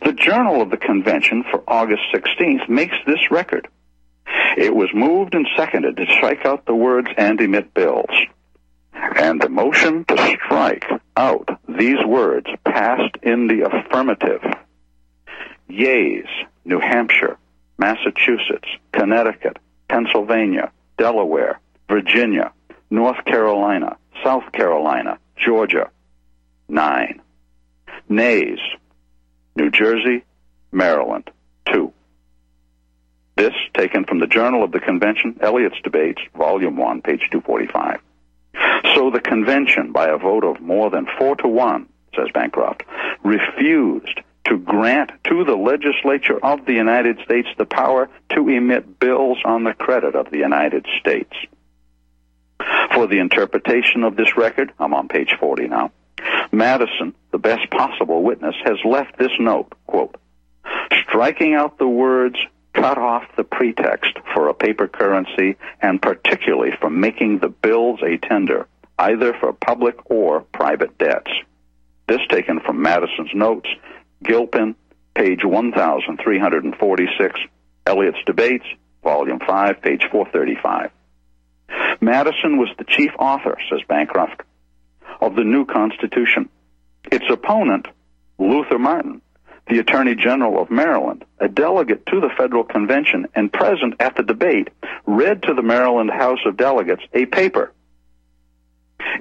[0.04, 3.68] The Journal of the Convention for August 16th makes this record.
[4.56, 8.10] It was moved and seconded to strike out the words and emit bills.
[9.16, 10.84] And the motion to strike
[11.16, 14.42] out these words passed in the affirmative.
[15.68, 16.26] Yeas,
[16.64, 17.38] New Hampshire,
[17.78, 19.58] Massachusetts, Connecticut,
[19.88, 22.52] Pennsylvania, Delaware, Virginia,
[22.90, 25.90] North Carolina, South Carolina, Georgia,
[26.68, 27.20] nine.
[28.08, 28.58] Nays,
[29.54, 30.24] New Jersey,
[30.72, 31.30] Maryland,
[31.70, 31.92] two.
[33.36, 38.00] This taken from the Journal of the Convention, Elliot's Debates, Volume 1, page 245.
[38.94, 42.82] So the convention, by a vote of more than four to one, says Bancroft,
[43.22, 49.38] refused to grant to the legislature of the United States the power to emit bills
[49.44, 51.32] on the credit of the United States.
[52.94, 55.92] For the interpretation of this record, I'm on page 40 now.
[56.50, 60.16] Madison, the best possible witness, has left this note, quote,
[61.02, 62.36] striking out the words
[62.80, 68.16] cut off the pretext for a paper currency and particularly from making the bills a
[68.18, 68.66] tender,
[68.98, 71.30] either for public or private debts.
[72.06, 73.68] This taken from Madison's notes,
[74.22, 74.76] Gilpin,
[75.14, 77.40] page 1346,
[77.86, 78.66] Elliot's Debates,
[79.02, 80.90] volume 5, page 435.
[82.00, 84.42] Madison was the chief author, says Bancroft,
[85.20, 86.48] of the new Constitution.
[87.10, 87.88] Its opponent,
[88.38, 89.20] Luther Martin,
[89.68, 94.22] the Attorney General of Maryland, a delegate to the Federal Convention and present at the
[94.22, 94.68] debate,
[95.06, 97.72] read to the Maryland House of Delegates a paper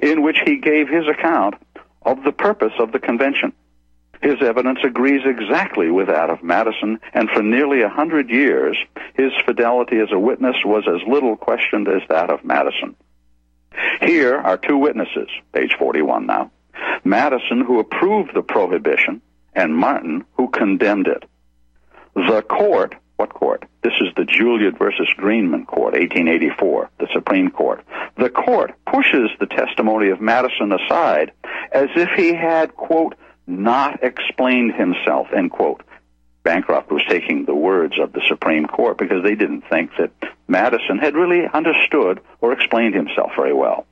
[0.02, 1.54] in which he gave his account
[2.02, 3.52] of the purpose of the convention.
[4.22, 8.76] His evidence agrees exactly with that of Madison, and for nearly a hundred years,
[9.14, 12.96] his fidelity as a witness was as little questioned as that of Madison.
[14.00, 16.50] Here are two witnesses, page 41 now.
[17.04, 19.22] Madison, who approved the prohibition,
[19.58, 21.24] and Martin, who condemned it.
[22.14, 23.64] The court, what court?
[23.82, 27.84] This is the Juilliard versus Greenman court, 1884, the Supreme Court.
[28.16, 31.32] The court pushes the testimony of Madison aside
[31.72, 33.16] as if he had, quote,
[33.48, 35.82] not explained himself, end quote.
[36.44, 40.12] Bancroft was taking the words of the Supreme Court because they didn't think that
[40.46, 43.87] Madison had really understood or explained himself very well.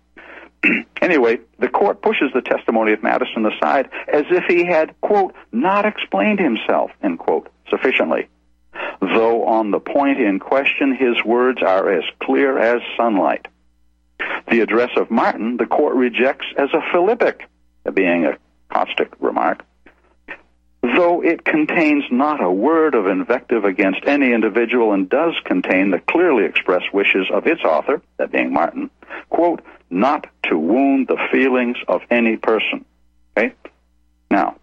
[1.03, 5.87] anyway, the court pushes the testimony of Madison aside as if he had, quote, not
[5.87, 8.29] explained himself, end quote, sufficiently.
[9.01, 13.49] Though on the point in question, his words are as clear as sunlight.
[14.51, 17.49] The address of Martin, the court rejects as a philippic,
[17.93, 19.65] being a caustic remark,
[20.83, 26.01] though it contains not a word of invective against any individual and does contain the
[26.01, 28.91] clearly expressed wishes of its author, that being Martin,
[29.29, 32.85] quote, not to wound the feelings of any person.
[33.37, 33.55] Okay?
[34.31, 34.57] Now,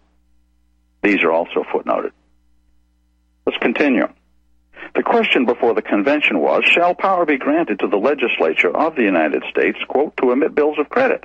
[1.02, 2.12] these are also footnoted.
[3.46, 4.08] Let's continue.
[4.94, 9.02] The question before the convention was, shall power be granted to the legislature of the
[9.02, 11.24] United States, quote, to emit bills of credit?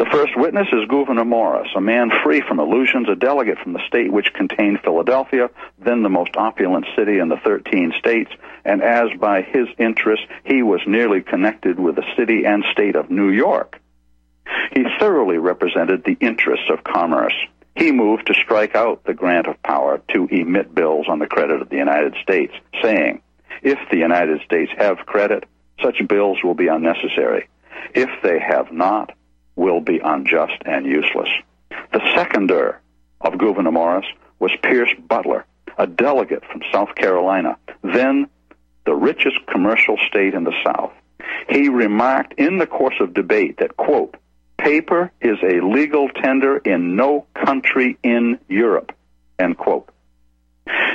[0.00, 3.86] The first witness is Gouverneur Morris, a man free from illusions, a delegate from the
[3.86, 8.30] state which contained Philadelphia, then the most opulent city in the 13 states,
[8.64, 13.10] and as by his interest he was nearly connected with the city and state of
[13.10, 13.78] New York.
[14.72, 17.34] He thoroughly represented the interests of commerce.
[17.76, 21.60] He moved to strike out the grant of power to emit bills on the credit
[21.60, 23.20] of the United States, saying,
[23.60, 25.44] if the United States have credit,
[25.82, 27.50] such bills will be unnecessary.
[27.94, 29.12] If they have not,
[29.60, 31.28] will be unjust and useless.
[31.92, 32.80] The seconder
[33.20, 34.06] of Gouverneur Morris
[34.38, 35.44] was Pierce Butler,
[35.76, 38.28] a delegate from South Carolina, then
[38.86, 40.92] the richest commercial state in the South.
[41.50, 44.16] He remarked in the course of debate that, quote,
[44.56, 48.92] paper is a legal tender in no country in Europe,
[49.38, 49.90] end quote.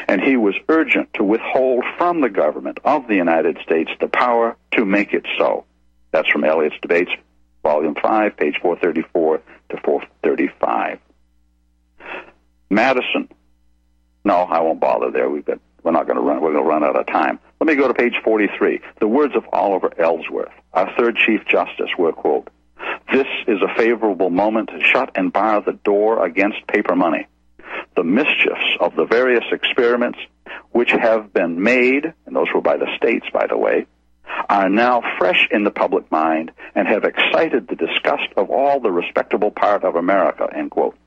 [0.08, 4.58] And he was urgent to withhold from the government of the United States the power
[4.72, 5.66] to make it so.
[6.12, 7.12] That's from Elliot's Debates,
[7.66, 11.00] volume 5, page 434 to 435.
[12.70, 13.28] Madison.
[14.24, 15.30] No, I won't bother there.
[15.30, 16.42] We've got, we're not going to run.
[16.42, 17.40] We're going to run out of time.
[17.60, 18.82] Let me go to page 43.
[19.00, 22.50] The words of Oliver Ellsworth, our third Chief Justice, were quote,
[23.12, 27.26] "This is a favorable moment to shut and bar the door against paper money.
[27.96, 30.20] The mischiefs of the various experiments
[30.72, 33.88] which have been made, and those were by the states, by the way,
[34.50, 38.92] are now fresh in the public mind and have excited the disgust of all the
[38.92, 40.98] respectable part of America, end quote.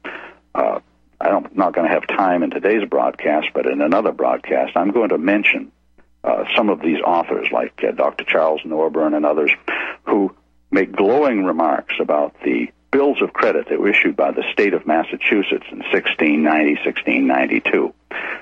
[0.54, 0.80] Uh,
[1.20, 5.08] I'm not going to have time in today's broadcast, but in another broadcast, I'm going
[5.08, 5.72] to mention
[6.22, 8.24] uh, some of these authors, like uh, Dr.
[8.24, 9.50] Charles Norburn and others,
[10.04, 10.34] who
[10.70, 14.86] make glowing remarks about the bills of credit that were issued by the state of
[14.86, 17.94] Massachusetts in 1690, 1692.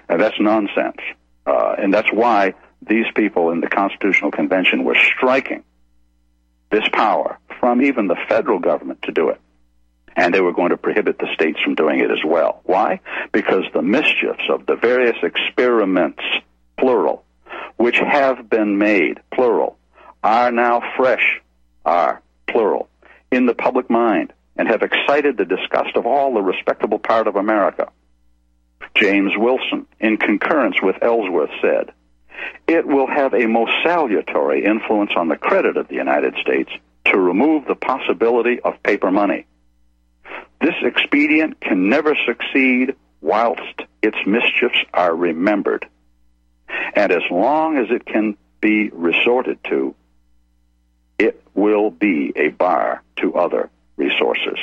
[0.09, 0.99] Now, that's nonsense.
[1.47, 5.65] Uh, and that's why these people in the Constitutional Convention were striking
[6.71, 9.41] this power from even the federal government to do it.
[10.17, 12.61] And they were going to prohibit the states from doing it as well.
[12.65, 13.01] Why?
[13.33, 16.23] Because the mischiefs of the various experiments,
[16.79, 17.25] plural,
[17.77, 19.77] which have been made, plural,
[20.23, 21.41] are now fresh,
[21.85, 22.89] are, plural,
[23.31, 27.37] in the public mind and have excited the disgust of all the respectable part of
[27.37, 27.91] America.
[28.95, 31.93] James Wilson, in concurrence with Ellsworth, said,
[32.67, 36.71] it will have a most salutary influence on the credit of the United States
[37.07, 39.47] to remove the possibility of paper money.
[40.61, 45.87] This expedient can never succeed whilst its mischiefs are remembered.
[46.95, 49.95] And as long as it can be resorted to,
[51.19, 54.59] it will be a bar to other resources.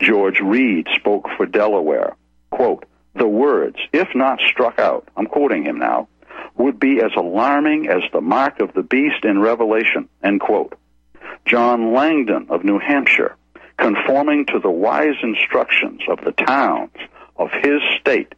[0.00, 2.16] George Read spoke for Delaware.
[2.50, 6.08] Quote, the words, if not struck out, I'm quoting him now,
[6.56, 10.74] would be as alarming as the mark of the beast in Revelation, end quote.
[11.44, 13.36] John Langdon of New Hampshire,
[13.76, 16.92] conforming to the wise instructions of the towns
[17.36, 18.34] of his state,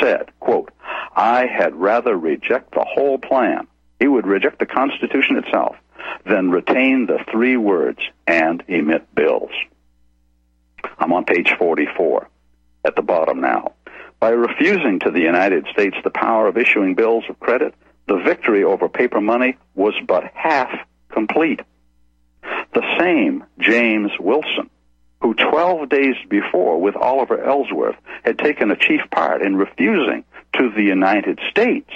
[0.00, 0.70] said, quote,
[1.14, 3.66] I had rather reject the whole plan.
[3.98, 5.76] He would reject the Constitution itself
[6.24, 9.50] than retain the three words and emit bills.
[10.98, 12.28] I'm on page 44
[12.84, 13.72] at the bottom now.
[14.20, 17.74] By refusing to the United States the power of issuing bills of credit,
[18.08, 20.70] the victory over paper money was but half
[21.10, 21.60] complete.
[22.72, 24.70] The same James Wilson,
[25.20, 30.24] who 12 days before, with Oliver Ellsworth, had taken a chief part in refusing
[30.54, 31.90] to the United States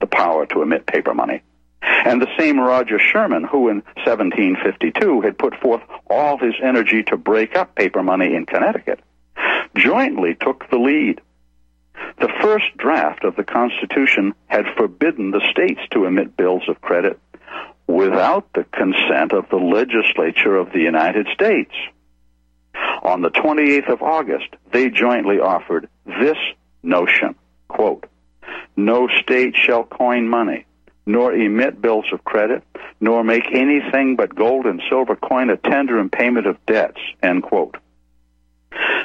[0.00, 1.42] the power to emit paper money,
[1.80, 7.16] and the same Roger Sherman, who in 1752 had put forth all his energy to
[7.16, 9.00] break up paper money in Connecticut,
[9.76, 11.20] jointly took the lead.
[12.20, 17.18] The first draft of the Constitution had forbidden the states to emit bills of credit
[17.86, 21.72] without the consent of the legislature of the United States.
[23.02, 26.38] On the 28th of August, they jointly offered this
[26.82, 27.34] notion,
[27.68, 28.06] quote,
[28.76, 30.64] no state shall coin money,
[31.04, 32.62] nor emit bills of credit,
[33.00, 37.42] nor make anything but gold and silver coin a tender in payment of debts, end
[37.42, 37.76] quote.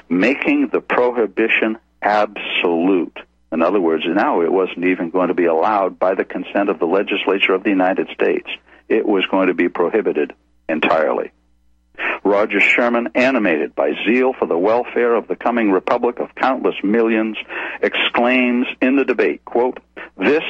[0.10, 3.18] Making the prohibition absolute.
[3.52, 6.80] In other words, now it wasn't even going to be allowed by the consent of
[6.80, 8.48] the legislature of the United States.
[8.90, 10.34] It was going to be prohibited
[10.68, 11.32] entirely.
[12.24, 17.38] Roger Sherman, animated by zeal for the welfare of the coming republic of countless millions,
[17.82, 19.80] exclaims in the debate, quote,
[20.18, 20.44] This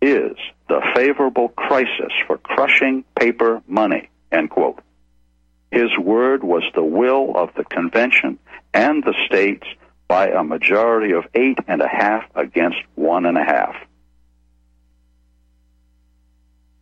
[0.00, 0.36] is
[0.68, 4.80] the favorable crisis for crushing paper money, end quote.
[5.70, 8.38] His word was the will of the convention
[8.74, 9.66] and the states
[10.08, 13.74] by a majority of eight and a half against one and a half.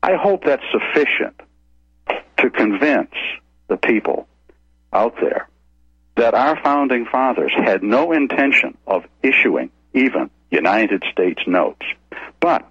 [0.02, 1.40] I hope that's sufficient
[2.38, 3.14] to convince
[3.68, 4.26] the people
[4.92, 5.48] out there
[6.16, 11.86] that our founding fathers had no intention of issuing even United States notes.
[12.40, 12.68] But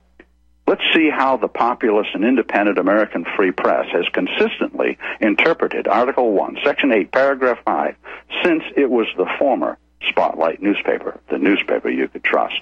[0.67, 6.57] let's see how the populist and independent American free press has consistently interpreted Article 1,
[6.63, 7.95] Section 8, Paragraph 5,
[8.43, 9.77] since it was the former
[10.09, 12.59] Spotlight newspaper, the newspaper you could trust.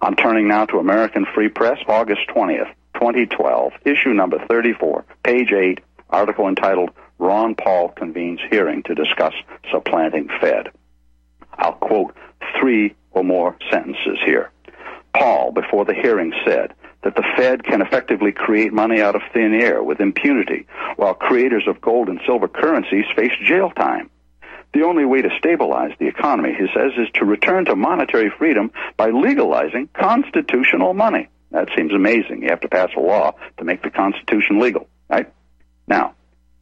[0.00, 5.80] I'm turning now to American Free Press, August 20th, 2012, issue number 34, page 8,
[6.08, 9.34] article entitled Ron Paul convenes hearing to discuss
[9.70, 10.70] supplanting Fed.
[11.52, 12.16] I'll quote
[12.58, 14.50] three or more sentences here.
[15.14, 16.72] Paul, before the hearing, said
[17.02, 21.66] that the Fed can effectively create money out of thin air with impunity, while creators
[21.66, 24.10] of gold and silver currencies face jail time.
[24.72, 28.70] The only way to stabilize the economy, he says, is to return to monetary freedom
[28.96, 31.28] by legalizing constitutional money.
[31.50, 32.42] That seems amazing.
[32.42, 35.32] You have to pass a law to make the Constitution legal, right?
[35.88, 36.14] Now,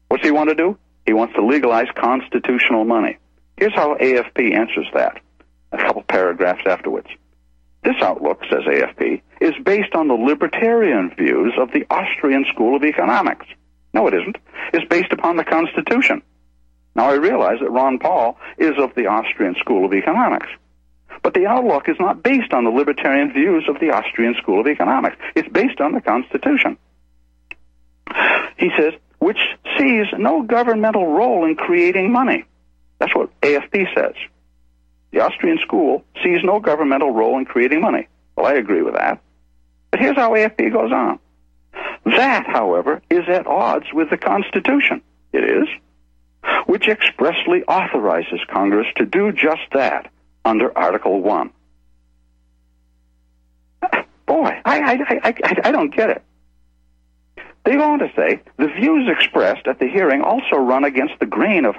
[0.09, 0.79] what's he want to do?
[1.05, 3.19] He wants to legalize constitutional money.
[3.59, 5.21] Here's how AFP answers that.
[5.73, 7.09] A couple paragraphs afterwards.
[7.85, 12.85] This outlook, says AFP, is based on the libertarian views of the Austrian School of
[12.85, 13.47] Economics.
[13.95, 14.37] No, it isn't.
[14.73, 16.23] It's based upon the Constitution.
[16.95, 20.49] Now, I realize that Ron Paul is of the Austrian School of Economics.
[21.23, 24.67] But the outlook is not based on the libertarian views of the Austrian School of
[24.67, 25.17] Economics.
[25.35, 26.77] It's based on the Constitution.
[28.57, 29.39] He says, which
[29.79, 32.45] sees no governmental role in creating money.
[32.99, 34.15] That's what AFP says.
[35.11, 38.09] The Austrian school sees no governmental role in creating money.
[38.37, 39.21] Well, I agree with that.
[39.91, 41.19] But here's how AFP goes on.
[42.05, 45.03] That, however, is at odds with the Constitution.
[45.33, 45.69] It is
[46.67, 50.11] which expressly authorizes Congress to do just that
[50.45, 51.51] under Article 1.
[54.27, 55.35] Boy, I, I, I,
[55.65, 56.23] I, don't get it.
[57.65, 61.27] They go on to say the views expressed at the hearing also run against the
[61.27, 61.77] grain of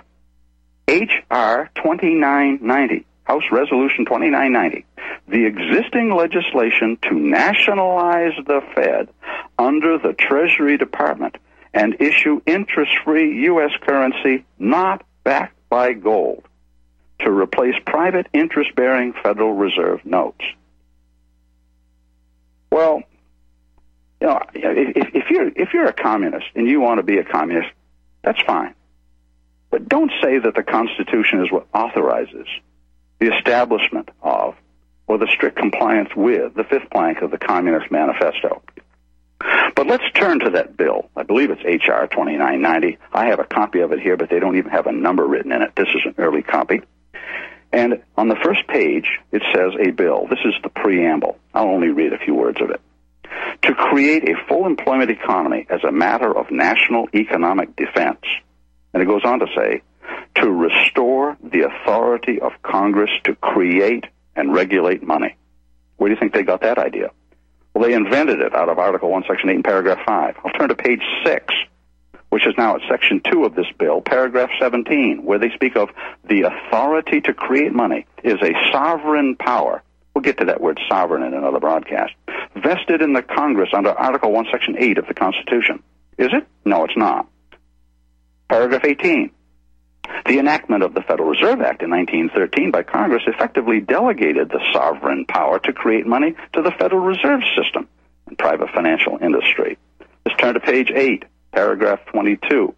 [0.88, 1.70] H.R.
[1.76, 4.86] 2990, House Resolution 2990,
[5.28, 9.10] the existing legislation to nationalize the Fed
[9.60, 11.38] under the Treasury Department
[11.72, 13.70] and issue interest free U.S.
[13.82, 16.44] currency not backed by gold
[17.20, 20.44] to replace private interest bearing Federal Reserve notes.
[22.72, 23.04] Well,
[24.20, 27.24] you know, if, if, you're if you're a communist and you want to be a
[27.24, 27.70] communist,
[28.24, 28.74] that's fine.
[29.70, 32.48] But don't say that the Constitution is what authorizes
[33.20, 34.56] the establishment of
[35.08, 38.62] or the strict compliance with the fifth plank of the Communist Manifesto.
[39.76, 41.10] But let's turn to that bill.
[41.16, 42.08] I believe it's H.R.
[42.08, 42.98] 2990.
[43.14, 45.52] I have a copy of it here, but they don't even have a number written
[45.52, 45.76] in it.
[45.76, 46.82] This is an early copy.
[47.72, 50.28] And on the first page, it says a bill.
[50.30, 51.38] This is the preamble.
[51.54, 52.82] I'll only read a few words of it.
[53.64, 58.22] To create a full employment economy as a matter of national economic defense.
[58.94, 59.82] And it goes on to say,
[60.36, 65.36] to restore the authority of Congress to create and regulate money.
[65.98, 67.12] Where do you think they got that idea?
[67.74, 70.36] Well, they invented it out of Article 1, Section 8, and Paragraph 5.
[70.44, 71.54] I'll turn to page 6,
[72.30, 75.90] which is now at Section 2 of this bill, Paragraph 17, where they speak of
[76.28, 79.84] the authority to create money is a sovereign power.
[80.14, 82.14] We'll get to that word sovereign in another broadcast.
[82.56, 85.84] Vested in the Congress under Article 1, Section 8 of the Constitution.
[86.18, 86.48] Is it?
[86.66, 87.28] No, it's not.
[88.50, 89.32] Paragraph 18.
[90.26, 95.26] The enactment of the Federal Reserve Act in 1913 by Congress effectively delegated the sovereign
[95.26, 97.88] power to create money to the Federal Reserve System
[98.28, 99.78] and private financial industry.
[100.26, 102.74] Let's turn to page 8, paragraph 22.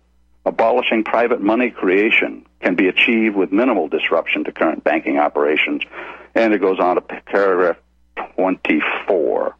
[0.45, 5.83] Abolishing private money creation can be achieved with minimal disruption to current banking operations.
[6.33, 7.77] And it goes on to paragraph
[8.35, 9.55] 24,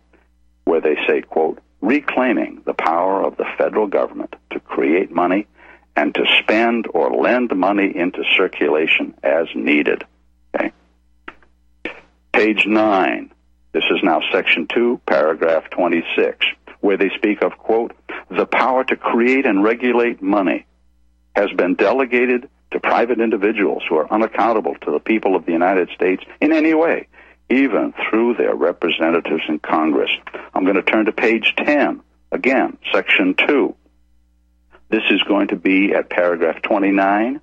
[0.64, 5.48] where they say, quote, reclaiming the power of the federal government to create money
[5.96, 10.04] and to spend or lend money into circulation as needed.
[10.56, 10.72] Okay?
[12.34, 13.32] Page 9.
[13.74, 16.46] This is now section 2, paragraph 26,
[16.82, 17.94] where they speak of, quote,
[18.30, 20.66] the power to create and regulate money
[21.36, 25.90] has been delegated to private individuals who are unaccountable to the people of the United
[25.96, 27.08] States in any way,
[27.50, 30.12] even through their representatives in Congress.
[30.54, 33.76] I'm going to turn to page 10, again, section 2,
[34.92, 37.40] this is going to be at paragraph 29,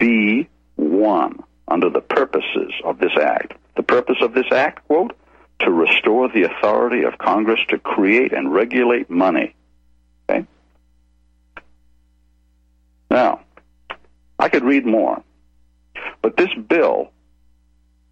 [0.00, 3.54] B1, under the purposes of this act.
[3.76, 5.16] The purpose of this act, quote,
[5.60, 9.54] to restore the authority of Congress to create and regulate money.
[10.28, 10.46] Okay?
[13.08, 13.42] Now,
[14.38, 15.22] I could read more,
[16.22, 17.12] but this bill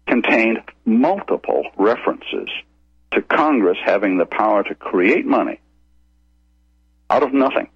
[0.07, 2.49] contained multiple references
[3.11, 5.59] to Congress having the power to create money
[7.09, 7.69] out of nothing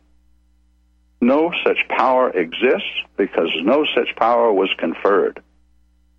[1.24, 5.42] no such power exists because no such power was conferred.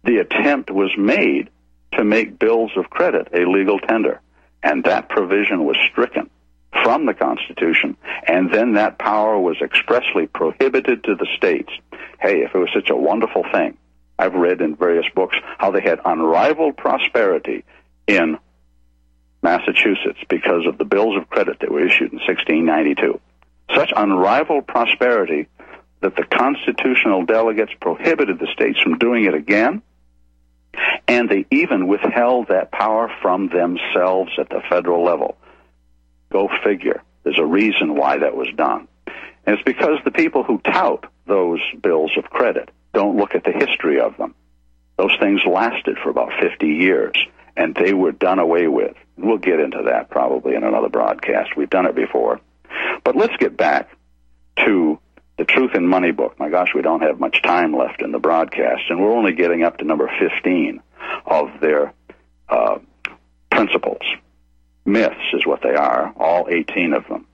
[0.05, 1.51] The attempt was made
[1.93, 4.21] to make bills of credit a legal tender,
[4.63, 6.31] and that provision was stricken
[6.83, 7.97] from the Constitution,
[8.27, 11.71] and then that power was expressly prohibited to the states.
[12.21, 13.77] Hey, if it was such a wonderful thing,
[14.19, 17.65] I've read in various books how they had unrivaled prosperity
[18.07, 18.39] in
[19.43, 23.21] Massachusetts because of the bills of credit that were issued in 1692
[23.75, 25.49] such unrivaled prosperity
[26.01, 29.83] that the constitutional delegates prohibited the states from doing it again,
[31.09, 35.37] and they even withheld that power from themselves at the federal level.
[36.31, 37.03] Go figure.
[37.23, 38.89] There's a reason why that was done.
[39.47, 43.53] And it's because the people who tout those bills of credit don't look at the
[43.53, 44.35] history of them.
[44.97, 47.15] Those things lasted for about 50 years,
[47.57, 48.95] and they were done away with.
[49.17, 51.57] We'll get into that probably in another broadcast.
[51.57, 52.41] We've done it before.
[53.05, 53.91] But let's get back
[54.65, 54.99] to
[55.39, 56.39] the Truth in Money book.
[56.39, 59.63] My gosh, we don't have much time left in the broadcast, and we're only getting
[59.63, 60.81] up to number 15
[61.27, 61.93] of their
[62.49, 62.79] uh,
[63.51, 64.03] principles.
[64.85, 67.27] Myths is what they are, all 18 of them.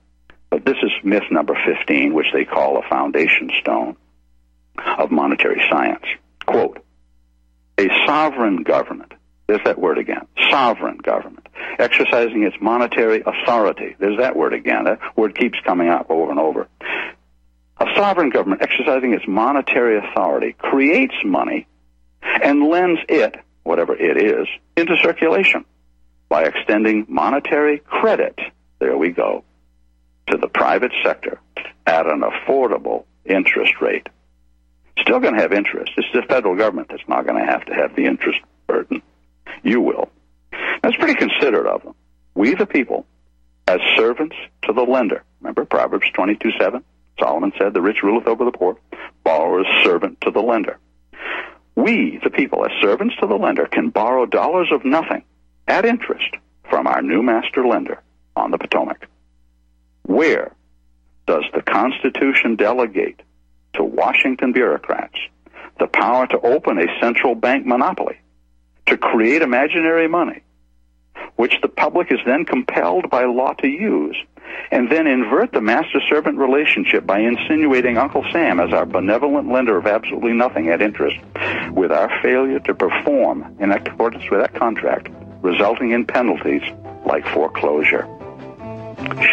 [0.49, 3.95] But this is myth number 15, which they call a foundation stone
[4.97, 6.05] of monetary science.
[6.45, 6.83] Quote,
[7.77, 9.13] a sovereign government
[9.51, 10.27] there's that word again.
[10.49, 11.45] Sovereign government.
[11.77, 13.97] Exercising its monetary authority.
[13.99, 14.85] There's that word again.
[14.85, 16.69] That word keeps coming up over and over.
[17.77, 21.67] A sovereign government exercising its monetary authority creates money
[22.21, 24.47] and lends it, whatever it is,
[24.77, 25.65] into circulation
[26.29, 28.39] by extending monetary credit,
[28.79, 29.43] there we go,
[30.27, 31.41] to the private sector
[31.85, 34.07] at an affordable interest rate.
[34.99, 35.91] Still going to have interest.
[35.97, 39.01] It's the federal government that's not going to have to have the interest burden.
[39.63, 40.09] You will.
[40.81, 41.95] That's pretty considerate of them.
[42.33, 43.05] We, the people,
[43.67, 45.23] as servants to the lender.
[45.41, 46.83] Remember Proverbs 22 7?
[47.19, 48.77] Solomon said, The rich ruleth over the poor,
[49.23, 50.79] borrower is servant to the lender.
[51.75, 55.23] We, the people, as servants to the lender, can borrow dollars of nothing
[55.67, 56.29] at interest
[56.69, 58.01] from our new master lender
[58.35, 59.07] on the Potomac.
[60.03, 60.53] Where
[61.27, 63.21] does the Constitution delegate
[63.73, 65.17] to Washington bureaucrats
[65.79, 68.19] the power to open a central bank monopoly
[68.87, 70.41] to create imaginary money,
[71.35, 74.17] which the public is then compelled by law to use,
[74.71, 79.87] and then invert the master-servant relationship by insinuating Uncle Sam as our benevolent lender of
[79.87, 81.17] absolutely nothing at interest,
[81.71, 85.09] with our failure to perform in accordance with that contract,
[85.41, 86.63] resulting in penalties
[87.05, 88.07] like foreclosure.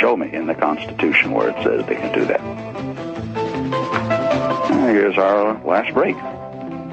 [0.01, 2.40] Show me in the Constitution where it says they can do that.
[4.88, 6.16] Here's our last break.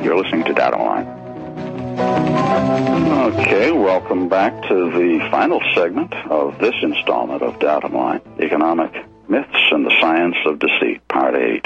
[0.03, 2.34] You're listening to Datum Line.
[2.57, 8.93] Okay, welcome back to the final segment of this installment of Datum Line, Economic
[9.27, 11.65] Myths and the Science of Deceit, Part 8.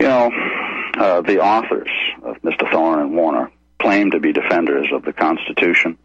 [0.00, 0.30] You know,
[0.94, 1.90] uh, the authors
[2.22, 2.70] of Mr.
[2.70, 3.50] Thoren and Warner
[3.80, 5.98] claim to be defenders of the Constitution,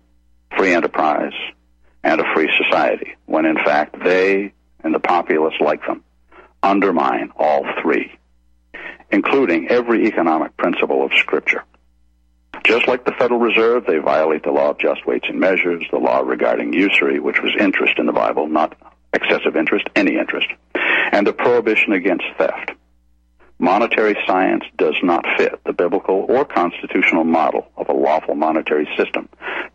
[0.57, 1.33] free enterprise,
[2.03, 6.03] and a free society, when in fact they and the populace like them
[6.63, 8.17] undermine all three,
[9.11, 11.63] including every economic principle of Scripture.
[12.67, 15.99] Just like the Federal Reserve, they violate the law of just weights and measures, the
[15.99, 18.75] law regarding usury, which was interest in the Bible, not
[19.13, 20.47] excessive interest, any interest,
[21.13, 22.71] and the prohibition against theft.
[23.57, 29.29] Monetary science does not fit the biblical or constitutional model of a lawful monetary system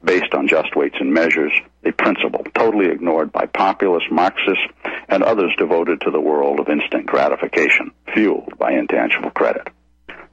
[0.05, 1.53] based on just weights and measures,
[1.87, 4.67] a principle totally ignored by populist Marxists
[5.09, 9.67] and others devoted to the world of instant gratification, fueled by intangible credit.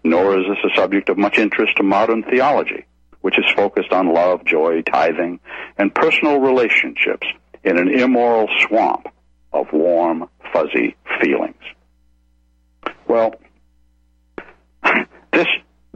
[0.03, 2.85] Nor is this a subject of much interest to modern theology,
[3.21, 5.39] which is focused on love, joy, tithing,
[5.77, 7.27] and personal relationships
[7.63, 9.07] in an immoral swamp
[9.51, 11.61] of warm, fuzzy feelings.
[13.07, 13.33] Well,
[15.33, 15.47] this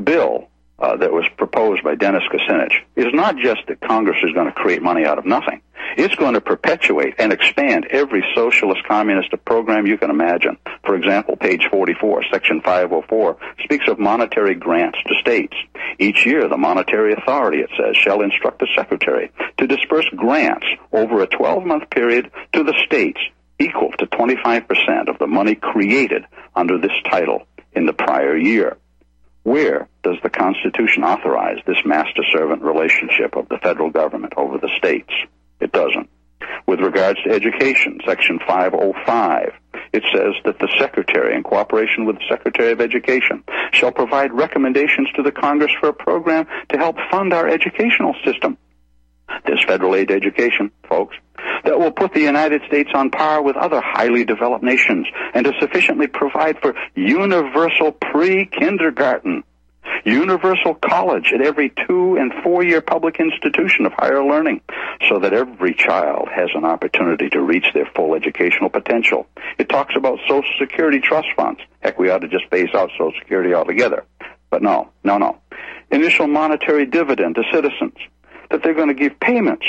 [0.01, 0.49] bill
[0.79, 4.53] uh, that was proposed by Dennis Kucinich is not just that Congress is going to
[4.53, 5.61] create money out of nothing.
[5.95, 10.57] It's going to perpetuate and expand every socialist communist program you can imagine.
[10.85, 15.55] For example, page 44, section 504, speaks of monetary grants to states.
[15.99, 21.21] Each year, the monetary authority, it says, shall instruct the secretary to disperse grants over
[21.21, 23.19] a 12-month period to the states
[23.59, 28.77] equal to 25% of the money created under this title in the prior year.
[29.43, 34.71] Where does the Constitution authorize this master servant relationship of the federal government over the
[34.77, 35.11] states?
[35.59, 36.09] It doesn't.
[36.65, 39.53] With regards to education, Section 505,
[39.91, 45.09] it says that the Secretary, in cooperation with the Secretary of Education, shall provide recommendations
[45.15, 48.57] to the Congress for a program to help fund our educational system.
[49.45, 51.15] This federal aid education, folks,
[51.63, 55.53] that will put the United States on par with other highly developed nations and to
[55.59, 59.43] sufficiently provide for universal pre-kindergarten,
[60.05, 64.61] universal college at every two and four year public institution of higher learning
[65.09, 69.27] so that every child has an opportunity to reach their full educational potential.
[69.57, 71.59] It talks about Social Security trust funds.
[71.81, 74.05] Heck, we ought to just phase out Social Security altogether.
[74.49, 75.37] But no, no, no.
[75.91, 77.95] Initial monetary dividend to citizens.
[78.49, 79.65] That they're going to give payments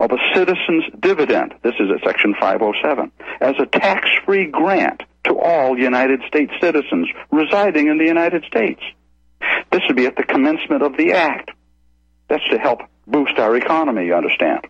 [0.00, 5.78] of a citizen's dividend, this is at Section 507, as a tax-free grant to all
[5.78, 8.80] United States citizens residing in the United States.
[9.70, 11.50] This would be at the commencement of the Act.
[12.28, 14.66] That's to help boost our economy, you understand.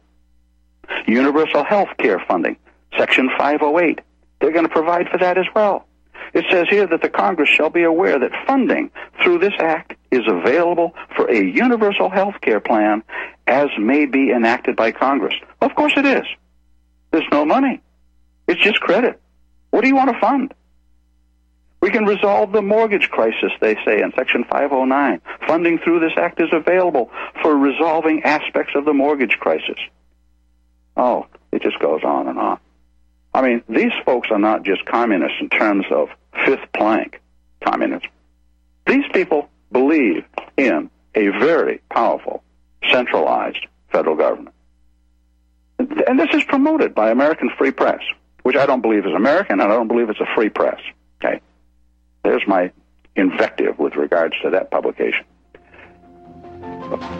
[1.06, 2.56] Universal health care funding,
[2.98, 4.00] Section 508.
[4.40, 5.86] They're going to provide for that as well.
[6.32, 8.90] It says here that the Congress shall be aware that funding
[9.22, 13.02] through this act is available for a universal health care plan
[13.46, 15.34] as may be enacted by Congress.
[15.60, 16.24] Of course it is.
[17.10, 17.80] There's no money.
[18.46, 19.20] It's just credit.
[19.70, 20.54] What do you want to fund?
[21.80, 25.20] We can resolve the mortgage crisis, they say in Section 509.
[25.46, 27.10] Funding through this act is available
[27.42, 29.76] for resolving aspects of the mortgage crisis.
[30.96, 32.58] Oh, it just goes on and on.
[33.34, 36.08] I mean, these folks are not just communists in terms of
[36.46, 37.20] fifth plank
[37.62, 38.10] communism.
[38.86, 40.24] These people believe
[40.56, 42.42] in a very powerful
[42.90, 44.54] centralized federal government.
[45.78, 48.00] And this is promoted by American Free Press,
[48.42, 50.80] which I don't believe is American, and I don't believe it's a free press.
[51.22, 51.40] Okay?
[52.22, 52.70] There's my
[53.16, 55.24] invective with regards to that publication.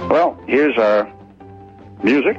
[0.08, 1.12] Well, here's our
[2.02, 2.36] music.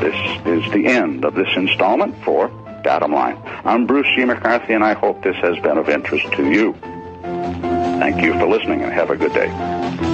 [0.00, 0.14] This
[0.46, 2.48] is the end of this installment for
[2.82, 3.40] Datum Line.
[3.64, 4.24] I'm Bruce G.
[4.24, 6.74] McCarthy, and I hope this has been of interest to you.
[7.22, 10.13] Thank you for listening, and have a good day.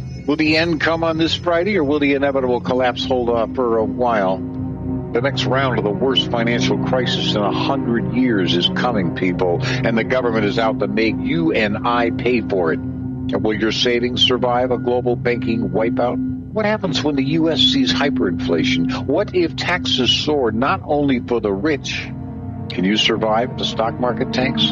[0.27, 3.77] Will the end come on this Friday or will the inevitable collapse hold off for
[3.77, 4.37] a while?
[4.37, 9.59] The next round of the worst financial crisis in a hundred years is coming, people,
[9.63, 12.79] and the government is out to make you and I pay for it.
[12.79, 16.17] And will your savings survive a global banking wipeout?
[16.53, 17.59] What happens when the U.S.
[17.59, 19.05] sees hyperinflation?
[19.05, 22.07] What if taxes soar not only for the rich?
[22.69, 24.71] Can you survive the stock market tanks?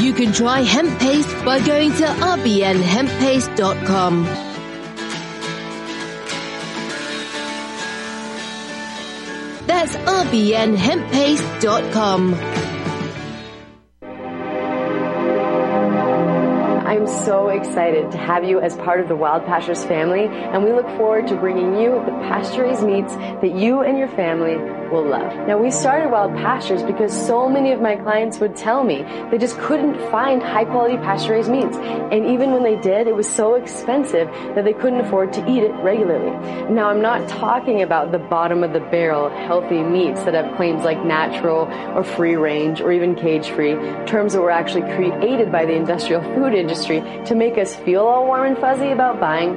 [0.00, 4.24] You can try hemp paste by going to rbnhemppaste.com.
[9.66, 12.34] That's rbnhemppaste.com.
[16.86, 20.72] I'm so excited to have you as part of the Wild Pastures family, and we
[20.72, 24.58] look forward to bringing you the pasture raised meats that you and your family
[24.90, 25.46] will love.
[25.46, 29.38] Now, we started Wild Pastures because so many of my clients would tell me they
[29.38, 31.76] just couldn't find high quality pasture raised meats.
[31.76, 35.62] And even when they did, it was so expensive that they couldn't afford to eat
[35.62, 36.30] it regularly.
[36.72, 40.84] Now, I'm not talking about the bottom of the barrel healthy meats that have claims
[40.84, 43.74] like natural or free range or even cage free,
[44.06, 48.26] terms that were actually created by the industrial food industry to make us feel all
[48.26, 49.56] warm and fuzzy about buying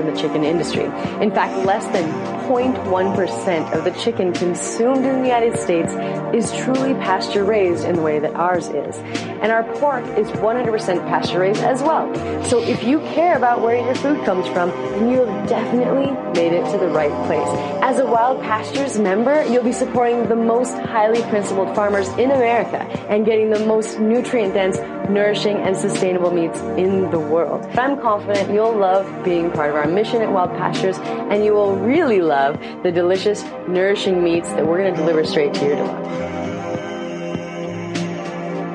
[0.01, 0.85] in the chicken industry.
[1.21, 5.93] In fact, less than 0.1% of the chicken consumed in the United States
[6.35, 8.97] is truly pasture raised in the way that ours is.
[9.41, 12.13] And our pork is 100% pasture raised as well.
[12.43, 16.51] So if you care about where your food comes from, then you have definitely made
[16.51, 17.47] it to the right place.
[17.81, 22.79] As a Wild Pastures member, you'll be supporting the most highly principled farmers in America
[23.09, 24.77] and getting the most nutrient dense,
[25.09, 27.65] nourishing, and sustainable meats in the world.
[27.77, 31.75] I'm confident you'll love being part of our mission at Wild Pastures and you will
[31.77, 32.40] really love
[32.83, 35.97] the delicious, nourishing meats that we're going to deliver straight to your door.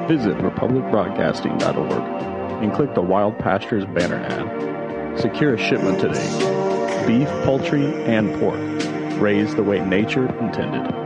[0.08, 5.20] Visit republicbroadcasting.org and click the Wild Pastures banner ad.
[5.20, 7.04] Secure a shipment today.
[7.06, 8.60] Beef, poultry, and pork.
[9.20, 11.05] Raised the way nature intended.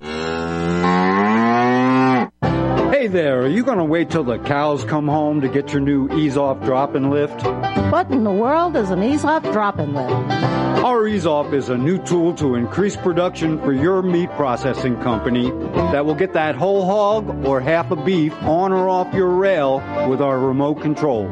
[0.00, 1.23] 嗯。
[2.94, 6.08] Hey there, are you going to wait till the cows come home to get your new
[6.16, 7.42] ease off drop and lift?
[7.90, 10.54] What in the world is an ease off drop and lift?
[10.84, 15.50] Our ease off is a new tool to increase production for your meat processing company
[15.90, 19.78] that will get that whole hog or half a beef on or off your rail
[20.08, 21.26] with our remote control.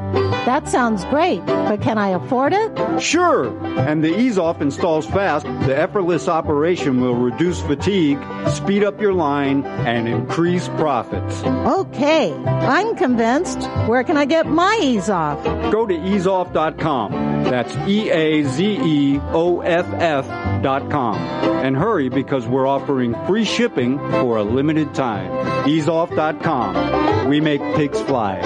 [0.46, 3.00] That sounds great, but can I afford it?
[3.00, 5.44] Sure, and the ease off installs fast.
[5.44, 11.42] The effortless operation will reduce fatigue, speed up your line, and increase profits.
[11.66, 13.61] Okay, I'm convinced.
[13.86, 15.42] Where can I get my ease off?
[15.70, 17.12] Go to easeoff.com.
[17.44, 21.16] That's E A Z E O F F.com.
[21.16, 25.30] And hurry because we're offering free shipping for a limited time.
[25.66, 27.28] Easeoff.com.
[27.28, 28.40] We make pigs fly.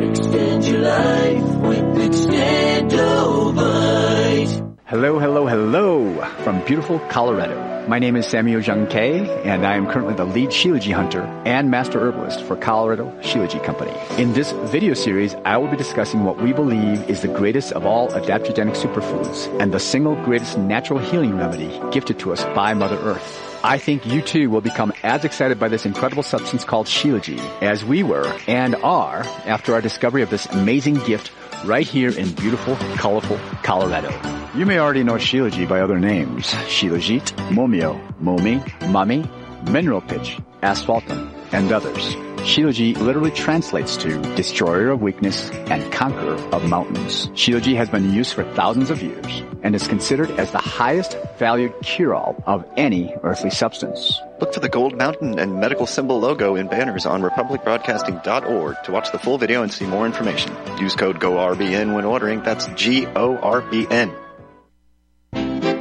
[0.00, 4.78] Extend your life with Extendovite.
[4.84, 7.84] Hello, hello, hello from beautiful Colorado.
[7.88, 11.68] My name is Samuel Jung Kay, and I am currently the lead Shilajit hunter and
[11.68, 13.92] master herbalist for Colorado Shilajit Company.
[14.22, 17.84] In this video series, I will be discussing what we believe is the greatest of
[17.84, 22.98] all adaptogenic superfoods and the single greatest natural healing remedy gifted to us by Mother
[22.98, 23.47] Earth.
[23.64, 27.84] I think you too will become as excited by this incredible substance called Shilajit as
[27.84, 31.32] we were and are after our discovery of this amazing gift
[31.64, 34.10] right here in beautiful, colorful Colorado.
[34.56, 36.46] You may already know Shilajit by other names.
[36.46, 42.27] Shilajit, Momio, Momi, Mami, Mineral Pitch, Asphaltum, and others.
[42.38, 47.28] Shilajit literally translates to destroyer of weakness and conqueror of mountains.
[47.28, 51.74] Shilajit has been used for thousands of years and is considered as the highest valued
[51.82, 54.20] cure-all of any earthly substance.
[54.40, 59.10] Look for the gold mountain and medical symbol logo in banners on republicbroadcasting.org to watch
[59.10, 60.56] the full video and see more information.
[60.78, 62.42] Use code GORBN when ordering.
[62.42, 64.12] That's G-O-R-B-N.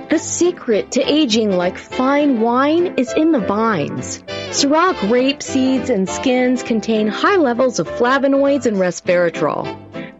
[0.09, 4.23] The secret to aging like fine wine is in the vines.
[4.51, 9.65] Ciroc rape seeds and skins contain high levels of flavonoids and resveratrol.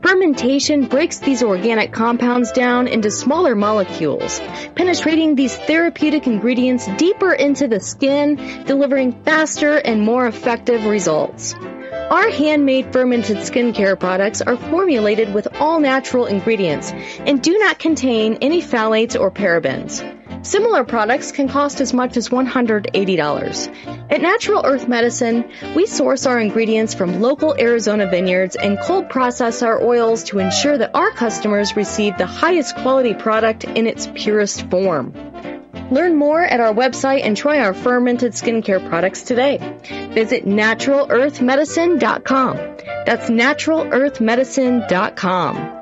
[0.02, 4.40] Fermentation breaks these organic compounds down into smaller molecules,
[4.76, 11.56] penetrating these therapeutic ingredients deeper into the skin, delivering faster and more effective results.
[11.56, 18.40] Our handmade fermented skincare products are formulated with all natural ingredients and do not contain
[18.42, 20.04] any phthalates or parabens.
[20.44, 24.08] Similar products can cost as much as $180.
[24.10, 29.62] At Natural Earth Medicine, we source our ingredients from local Arizona vineyards and cold process
[29.62, 34.70] our oils to ensure that our customers receive the highest quality product in its purest
[34.70, 35.14] form.
[35.92, 39.58] Learn more at our website and try our fermented skincare products today.
[40.12, 42.58] Visit naturalearthmedicine.com.
[43.06, 45.77] That's naturalearthmedicine.com.